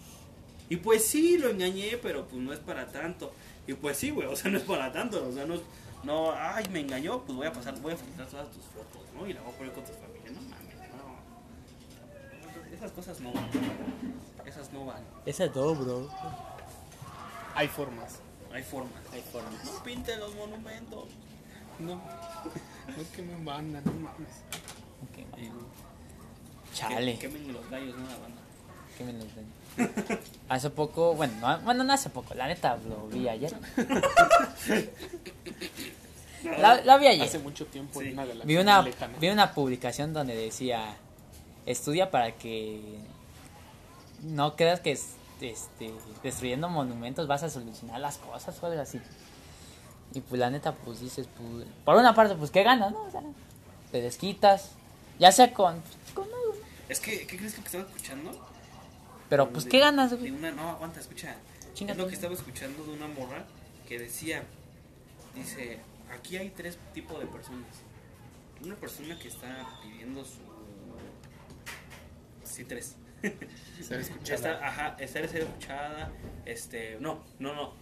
[0.69, 3.31] Y pues sí, lo engañé, pero pues no es para tanto.
[3.67, 5.27] Y pues sí, güey, o sea, no es para tanto.
[5.27, 5.61] O sea, no, es-
[6.03, 9.27] no, ay, me engañó, pues voy a pasar, voy a filtrar todas tus fotos, ¿no?
[9.27, 10.31] Y la voy a poner con tu familia.
[10.31, 10.75] No mames,
[12.71, 12.75] no.
[12.75, 13.49] Esas cosas no van.
[14.45, 15.03] Esas no van.
[15.25, 16.09] Ese es todo, bro.
[17.55, 18.19] Hay formas.
[18.53, 19.01] Hay formas.
[19.11, 19.65] Hay formas.
[19.65, 21.09] No pinten los monumentos.
[21.79, 22.01] No.
[22.87, 24.29] No es que me mandan, no mames.
[25.03, 27.13] Ok, Y, Chale.
[27.13, 28.41] Que, quemen los gallos, no la banda.
[28.97, 29.47] que me los den.
[30.49, 33.53] Hace poco, bueno, no, bueno, no hace poco, la neta lo vi ayer.
[36.59, 37.23] La, la vi ayer.
[37.27, 38.07] Hace mucho tiempo Sí.
[38.07, 38.81] en una galaxia Vi una,
[39.19, 40.95] vi una publicación donde decía,
[41.65, 42.79] estudia para que
[44.21, 45.91] no creas que es- este,
[46.23, 48.99] destruyendo monumentos vas a solucionar las cosas o algo así.
[50.13, 53.01] Y pues la neta, pues dices, pues, por una parte, pues qué ganas, ¿no?
[53.03, 53.21] O sea,
[53.91, 54.71] te desquitas,
[55.19, 55.81] ya sea con,
[56.13, 56.65] con algo, ¿no?
[56.89, 58.47] Es que, ¿qué crees que estaba escuchando?
[59.29, 60.31] Pero pues qué ganas, De güey.
[60.31, 61.35] una, no, aguanta, escucha.
[61.73, 63.45] Chinga es lo que estaba escuchando de una morra
[63.87, 64.43] que decía,
[65.35, 65.79] dice,
[66.11, 67.67] aquí hay tres tipos de personas.
[68.63, 70.39] Una persona que está pidiendo su...
[72.43, 72.95] Sí, tres.
[73.81, 74.35] Ser escuchada.
[74.35, 76.11] Estar, ajá, estar ser escuchada,
[76.45, 77.73] este, no, no, no.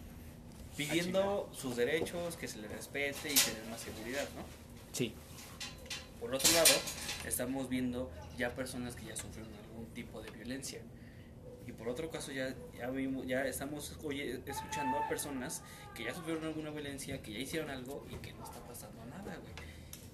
[0.76, 4.44] Pidiendo sus derechos, que se le respete y tener más seguridad, ¿no?
[4.92, 5.14] Sí,
[6.20, 6.68] Por otro lado,
[7.26, 10.82] estamos viendo ya personas que ya sufrieron algún tipo de violencia.
[11.68, 13.92] Y por otro caso, ya, ya, vimos, ya estamos
[14.46, 15.64] escuchando a personas
[15.96, 19.36] que ya sufrieron alguna violencia, que ya hicieron algo y que no está pasando nada,
[19.38, 19.54] güey.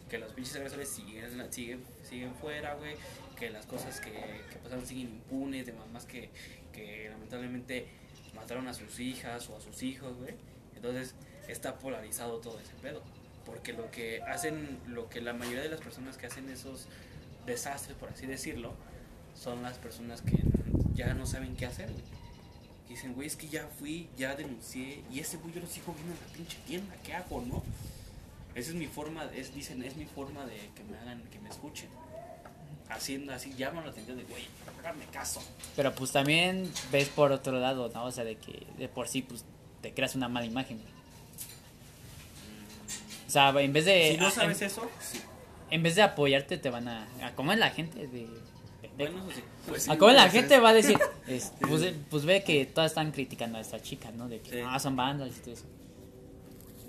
[0.10, 2.96] Que los pinches agresores siguen, siguen, siguen fuera, güey.
[3.38, 6.30] Que las cosas que, que pasaron siguen impunes, de mamás que,
[6.72, 7.88] que lamentablemente
[8.36, 10.36] mataron a sus hijas o a sus hijos, güey.
[10.76, 11.16] Entonces
[11.48, 13.04] está polarizado todo ese pedo.
[13.46, 16.88] Porque lo que hacen, lo que la mayoría de las personas que hacen esos
[17.46, 18.74] desastres, por así decirlo,
[19.36, 20.38] son las personas que
[20.94, 21.90] ya no saben qué hacer,
[22.88, 26.14] dicen, güey, es que ya fui, ya denuncié, y ese güey yo lo sigo viendo
[26.14, 27.64] en la pinche tienda, ¿qué hago, no?
[28.54, 31.50] Esa es mi forma, es, dicen, es mi forma de que me hagan, que me
[31.50, 31.90] escuchen.
[32.90, 34.46] Haciendo así, llaman la atención de, güey,
[34.78, 35.42] háganme caso.
[35.78, 38.06] pero pues también ves por otro lado, ¿no?
[38.06, 39.46] O sea, de que de por sí, pues
[39.82, 40.80] te creas una mala imagen.
[40.80, 41.01] güey.
[43.32, 44.12] O sea, en vez de...
[44.12, 45.22] si no sabes en, eso, sí.
[45.70, 47.08] en vez de apoyarte, te van a...
[47.24, 48.28] a como es la gente de...
[48.98, 49.44] Bueno, eso sí.
[49.70, 53.14] Pues a la pues, gente va a decir, es, pues, pues ve que todas están
[53.14, 54.28] criticando a esta chica, ¿no?
[54.28, 55.64] De que ah, son bandas y todo eso.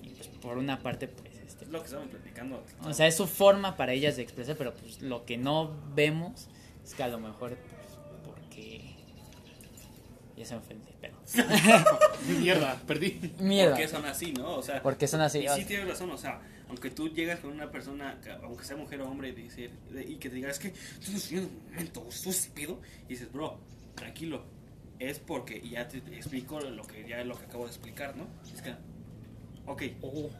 [0.03, 2.65] Y pues por una parte, pues, este, Es lo que estaban platicando.
[2.83, 6.49] o sea, es su forma para ellas de expresar, pero pues lo que no vemos
[6.85, 8.92] es que a lo mejor, pues, porque...
[10.45, 12.39] Ya se me.
[12.41, 13.33] Mierda, perdí.
[13.41, 13.71] Mierda.
[13.75, 14.57] Porque son así, ¿no?
[14.57, 15.39] O sea, Porque son así.
[15.41, 18.77] Y sí tienes razón, o sea, aunque tú llegas con una persona, que- aunque sea
[18.77, 19.71] mujer o hombre, y, decir,
[20.07, 23.11] y que te diga, es que tú no en un momento, tú sí pido, y
[23.11, 23.59] dices, bro,
[23.95, 24.45] tranquilo,
[24.99, 28.27] es porque, y ya te explico lo que ya lo que acabo de explicar, ¿no?
[28.55, 28.75] Es que,
[29.67, 30.31] ok, Oh,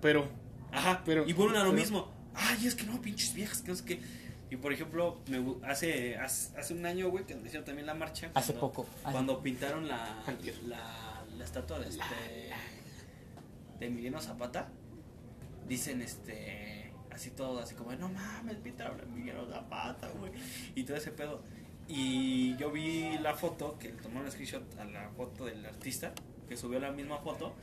[0.00, 0.28] pero,
[0.72, 3.68] ajá, Pero- y vuelven a lo pero- mismo, ay, es que no, pinches viejas, que
[3.70, 4.00] no sé qué.
[4.52, 8.30] Y por ejemplo, me hace, hace, hace un año, güey, que hicieron también la marcha.
[8.34, 10.22] Hace poco, hace- Cuando pintaron la,
[10.66, 12.04] la, la estatua de, este,
[13.80, 14.68] de Emiliano Zapata,
[15.66, 20.32] dicen este así todo, así como, no mames, pintaron a Emiliano Zapata, güey.
[20.74, 21.40] Y todo ese pedo.
[21.88, 26.12] Y yo vi la foto, que le tomaron screenshot a la foto del artista,
[26.46, 27.54] que subió la misma foto,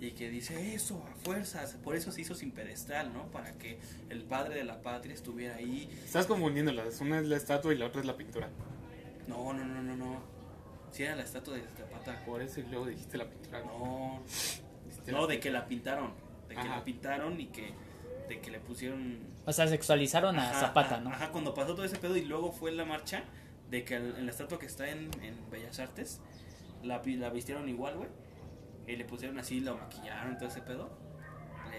[0.00, 3.24] y que dice eso, a fuerzas, por eso se hizo sin pedestal, ¿no?
[3.32, 3.78] Para que
[4.10, 5.88] el padre de la patria estuviera ahí.
[6.04, 7.00] estás confundiéndolas.
[7.00, 8.48] Una es la estatua y la otra es la pintura.
[9.26, 10.22] No, no, no, no, no.
[10.92, 12.24] Si era la estatua de Zapata.
[12.24, 13.60] Por eso y luego dijiste la pintura.
[13.60, 14.22] No,
[15.08, 16.12] no, de que la pintaron.
[16.48, 16.76] De que Ajá.
[16.76, 17.72] la pintaron y que,
[18.28, 21.10] de que le pusieron O sea, sexualizaron a Ajá, Zapata, ¿no?
[21.10, 23.24] Ajá, cuando pasó todo ese pedo y luego fue la marcha
[23.70, 26.20] de que el- en la estatua que está en, en Bellas Artes,
[26.82, 28.08] la, la vistieron igual, güey.
[28.88, 30.90] Y le pusieron así, la maquillaron, todo ese pedo.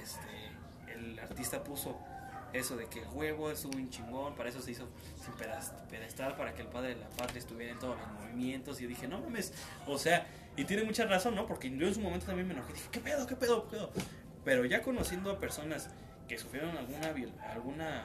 [0.01, 1.99] Este, el artista puso
[2.53, 4.88] eso de que el huevo es un chingón, para eso se hizo
[5.24, 5.34] sin
[5.89, 8.80] pedestal, para que el padre de la patria estuviera en todos los movimientos.
[8.80, 9.53] Y yo dije, no mames,
[9.88, 11.45] o sea, y tiene mucha razón, ¿no?
[11.47, 13.91] Porque yo en su momento también me enojé, dije, ¿qué pedo, qué pedo, qué pedo?
[14.45, 15.89] Pero ya conociendo a personas
[16.28, 18.03] que sufrieron alguna, viol- alguna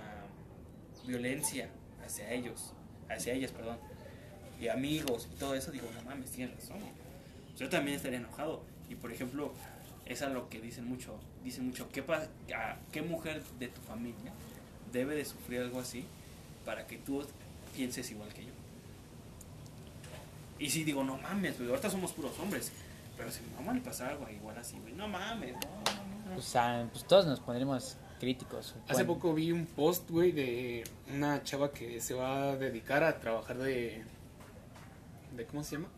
[1.06, 1.68] violencia
[2.04, 2.72] hacia ellos,
[3.10, 3.78] hacia ellas, perdón,
[4.60, 6.78] y amigos y todo eso, digo, no mames, tienes razón.
[7.56, 8.64] Yo también estaría enojado.
[8.94, 9.52] Y por ejemplo,
[10.06, 13.80] es a lo que dicen mucho, dicen mucho, ¿qué, pa- a- ¿qué mujer de tu
[13.80, 14.32] familia
[14.92, 16.04] debe de sufrir algo así
[16.64, 17.26] para que tú
[17.74, 18.52] pienses igual que yo?
[20.58, 22.70] Y si digo, no mames, güey, ahorita somos puros hombres.
[23.16, 26.38] Pero si mamá le pasara algo igual así, güey, no mames, no, no, no.
[26.38, 28.74] O sea, pues todos nos pondremos críticos.
[28.88, 33.18] Hace poco vi un post, güey, de una chava que se va a dedicar a
[33.20, 34.04] trabajar de...
[35.36, 35.88] de ¿Cómo se llama?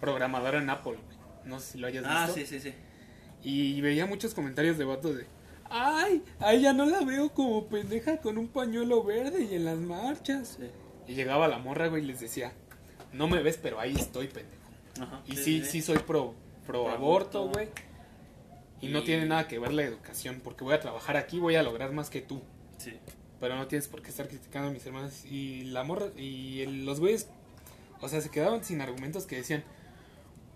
[0.00, 1.19] Programadora en Apple, güey.
[1.44, 2.40] No sé si lo hayas Ah, visto.
[2.40, 2.74] sí, sí, sí.
[3.42, 5.26] Y veía muchos comentarios de vatos de...
[5.70, 9.78] Ay, a ella no la veo como pendeja con un pañuelo verde y en las
[9.78, 10.58] marchas.
[10.60, 10.66] sí.
[11.06, 12.52] Y llegaba la morra, güey, y les decía...
[13.12, 14.56] No me ves, pero ahí estoy, pendejo.
[15.00, 16.34] Ajá, Y sí, sí, soy pro,
[16.66, 17.68] pro Pro aborto, güey.
[18.80, 21.62] Y no tiene nada que ver la educación, porque voy a trabajar aquí, voy a
[21.62, 22.42] lograr más que tú.
[22.78, 22.92] Sí.
[23.40, 25.24] Pero no tienes por qué estar criticando a mis hermanas.
[25.24, 27.28] Y la morra, y el- los güeyes,
[28.00, 29.64] o sea, se quedaban sin argumentos que decían,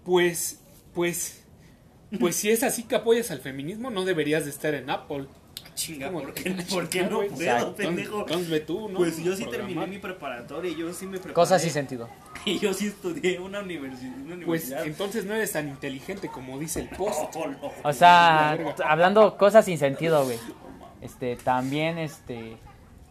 [0.04, 0.60] pues,
[0.94, 1.42] pues,
[2.20, 5.26] pues si es así que apoyas al feminismo, no deberías de estar en Apple.
[5.74, 7.74] Chinga, Como ¿por qué, ah, ¿por qué chinga, no puedo, Exacto.
[7.74, 8.20] pendejo?
[8.20, 8.98] Entonces ve tú, ¿no?
[8.98, 9.66] Pues yo sí Programar.
[9.68, 11.34] terminé mi preparatoria y yo sí me preparé.
[11.34, 12.08] Cosas sin sentido.
[12.46, 14.84] Y yo sí estudié una, universi- una Pues universidad.
[14.86, 17.18] entonces no eres tan inteligente como dice el post.
[17.36, 17.72] Oh, no.
[17.82, 18.52] O sea,
[18.86, 20.38] hablando cosas sin sentido, güey.
[21.00, 22.56] Este, también, este,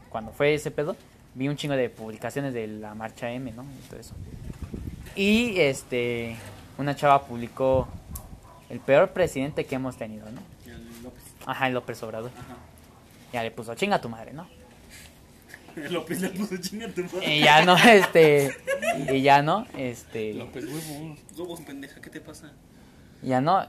[0.10, 0.96] cuando fue ese pedo,
[1.36, 3.64] vi un chingo de publicaciones de la marcha M, ¿no?
[3.64, 4.14] Y todo eso.
[5.16, 6.36] Y, este,
[6.84, 7.88] una chava publicó
[8.70, 10.42] el peor presidente que hemos tenido, ¿no?
[10.66, 11.24] El López.
[11.46, 12.32] Ajá, el López Obrador.
[12.38, 12.56] Ajá.
[13.32, 14.48] Ya le puso chinga a tu madre, ¿no?
[15.76, 17.36] El López le puso chinga a tu madre.
[17.36, 18.56] Y ya no, este,
[19.12, 21.16] y ya no, este, López huevo.
[21.38, 22.52] Huevos, pendeja, ¿qué te pasa?
[23.22, 23.66] ya no,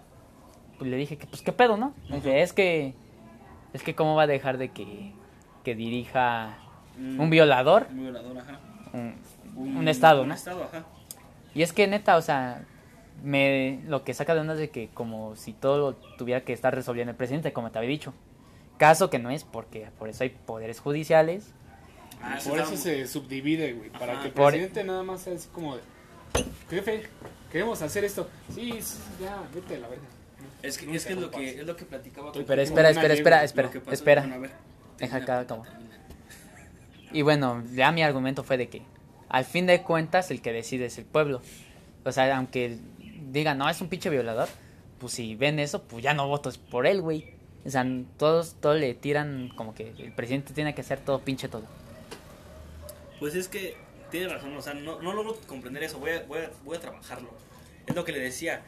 [0.79, 1.95] pues le dije que, pues, ¿qué pedo, no?
[2.11, 2.93] Me dice, es que,
[3.73, 5.13] es que cómo va a dejar de que,
[5.63, 6.59] que dirija
[6.97, 8.61] Mm, un violador Un violador, ajá.
[8.93, 10.35] un, un estado, Un ¿no?
[10.35, 10.85] estado, ajá.
[11.53, 12.63] Y es que neta, o sea,
[13.23, 16.53] me lo que saca de onda es de que como si todo lo tuviera que
[16.53, 18.13] estar resolviendo el presidente, como te había dicho.
[18.79, 21.47] Caso que no es, porque por eso hay poderes judiciales.
[22.23, 23.91] Ah, Por eso se subdivide, güey.
[23.91, 24.23] Para Ajá.
[24.23, 25.83] que el Por- presidente nada más sea así como de...
[26.71, 27.03] Jefe,
[27.53, 28.29] queremos hacer esto.
[28.55, 30.05] Sí, sí, ya, vete a la verga.
[30.63, 32.89] Es que, No es, que es lo que es lo que platicaba con- Pero espera,
[32.91, 34.23] espera, espera, espera, espera.
[34.23, 34.51] bueno, a ver,
[34.99, 35.65] Deja acá, como.
[37.13, 38.83] Y bueno, ya mi argumento fue de que
[39.29, 41.43] al fin de cuentas el que decide es el pueblo.
[42.05, 42.79] O sea, aunque
[43.41, 44.49] digan, no, es un pinche violador,
[44.99, 47.35] pues si ven eso, pues ya no votos por él, güey.
[47.65, 47.87] O sea,
[48.19, 51.65] todos, todos le tiran como que el presidente tiene que hacer todo pinche todo.
[53.19, 53.77] Pues es que
[54.11, 56.81] tiene razón, o sea, no, no logro comprender eso, voy a, voy, a, voy a
[56.81, 57.31] trabajarlo.
[57.87, 58.63] Es lo que le decía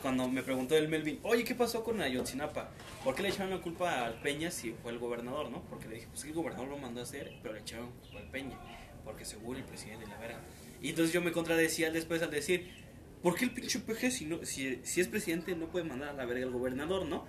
[0.00, 2.70] cuando me preguntó el Melvin, oye, ¿qué pasó con Ayotzinapa?
[3.04, 5.62] ¿Por qué le echaron la culpa al Peña si fue el gobernador, no?
[5.68, 8.30] Porque le dije, pues el gobernador lo mandó a hacer, pero le echaron culpa al
[8.30, 8.58] Peña,
[9.04, 10.40] porque seguro el presidente la verga.
[10.82, 12.70] Y entonces yo me contradecía después al decir,
[13.22, 16.12] ¿por qué el pinche PG si, no, si, si es presidente no puede mandar a
[16.12, 17.24] la verga al gobernador, no?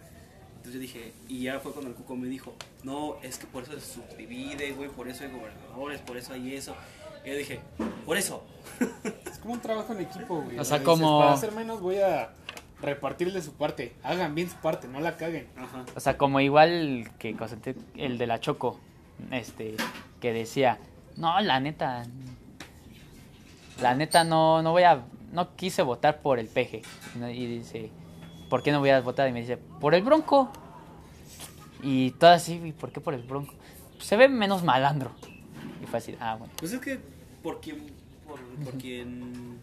[0.57, 3.63] Entonces yo dije, y ya fue cuando el cuco me dijo, no, es que por
[3.63, 6.75] eso se subdivide, güey, por eso hay gobernadores, por eso hay eso.
[7.25, 7.59] Y yo dije,
[8.05, 8.43] por eso.
[9.25, 10.59] Es como un trabajo en equipo, güey.
[10.59, 12.33] O sea, como- Para hacer menos voy a
[12.79, 13.95] repartirle su parte.
[14.03, 15.47] Hagan bien su parte, no la caguen.
[15.55, 15.85] Ajá.
[15.95, 17.35] O sea, como igual que
[17.95, 18.79] el de la Choco,
[19.31, 19.75] este,
[20.19, 20.77] que decía,
[21.17, 22.05] no, la neta,
[23.81, 26.82] la neta no, no voy a, no quise votar por el peje.
[27.15, 27.89] Y dice,
[28.49, 29.29] ¿por qué no voy a votar?
[29.29, 30.51] Y me dice, por el bronco.
[31.84, 33.53] Y todo así, ¿y por qué por el bronco?
[33.99, 35.11] Se ve menos malandro.
[35.82, 36.53] Y fue así, ah, bueno.
[36.57, 36.99] Pues es que
[37.41, 37.88] por quien,
[38.27, 39.59] por, por quien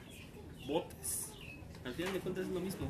[0.66, 1.32] votes,
[1.84, 2.86] al final de cuentas es lo mismo.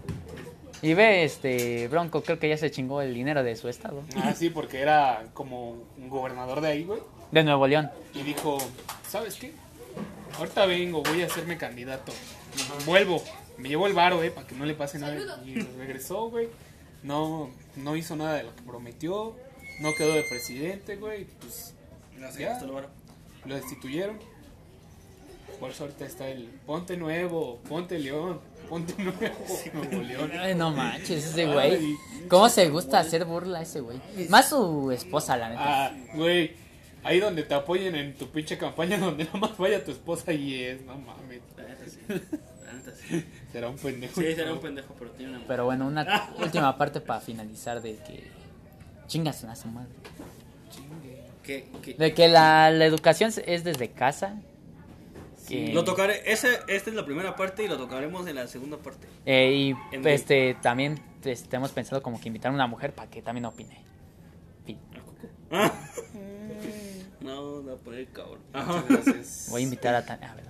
[0.81, 4.03] Y ve, este, bronco, creo que ya se chingó el dinero de su estado.
[4.17, 7.01] Ah, sí, porque era como un gobernador de ahí, güey.
[7.33, 7.91] De Nuevo León.
[8.15, 8.59] Y dijo,
[9.07, 9.53] ¿sabes qué?
[10.39, 12.13] Ahorita vengo, voy a hacerme candidato.
[12.87, 13.23] Vuelvo,
[13.59, 15.43] me llevo el varo, eh, para que no le pase nada.
[15.45, 16.49] Y regresó, güey.
[17.03, 19.37] No, no hizo nada de lo que prometió.
[19.81, 21.25] No quedó de presidente, güey.
[21.41, 21.75] Pues
[22.19, 22.61] No sé, Ya.
[22.63, 22.89] lo varo.
[23.45, 24.19] lo destituyeron.
[25.61, 29.19] Por eso ahorita está el Ponte Nuevo, Ponte León, Ponte Nuevo,
[29.75, 30.31] Nuevo León.
[30.39, 31.75] Ay, no manches, ese güey.
[31.75, 31.97] Ay,
[32.29, 34.01] ¿Cómo se gusta hacer burla a ese güey?
[34.29, 35.87] Más su esposa, la neta.
[35.87, 36.53] Ah, güey,
[37.05, 40.63] ahí donde te apoyen en tu pinche campaña, donde nada más vaya tu esposa y
[40.63, 41.99] es, no mames, La neta sí.
[42.09, 43.25] La neta sí.
[43.53, 44.21] será un pendejo.
[44.21, 45.47] Sí, será un pendejo, pero tiene una.
[45.47, 48.31] Pero bueno, una última parte para finalizar de que
[49.07, 49.89] chingas a su madre.
[51.43, 54.37] Que- De que la, la educación es desde casa.
[55.49, 58.77] que- Lo tocaré, ese, esta es la primera parte y lo tocaremos en la segunda
[58.77, 59.07] parte.
[59.25, 63.09] eh, y En- este también este, hemos pensado como que invitar a una mujer para
[63.09, 63.79] que también opine.
[64.67, 64.79] Fin.
[67.29, 68.41] No, no, por el cabrón.
[68.55, 69.47] Muchas gracias.
[69.51, 70.33] Voy a invitar a Tania.
[70.33, 70.49] A ver.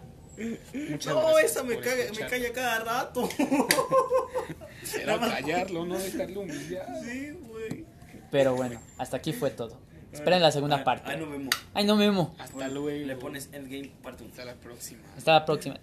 [0.91, 3.29] Muchas No, esa me caga, me calla cada rato.
[5.01, 6.87] Era callarlo, no dejarlo humillar.
[7.05, 7.85] sí, güey.
[8.31, 9.77] Pero bueno, hasta aquí fue todo.
[10.13, 11.11] Esperen la segunda Ay, parte.
[11.11, 11.55] Ay, no vemos.
[11.75, 12.35] Ay, no memo.
[12.39, 13.07] Hasta luego.
[13.07, 14.31] Le pones Endgame parte 1.
[14.31, 15.03] Hasta la próxima.
[15.17, 15.79] Hasta la próxima.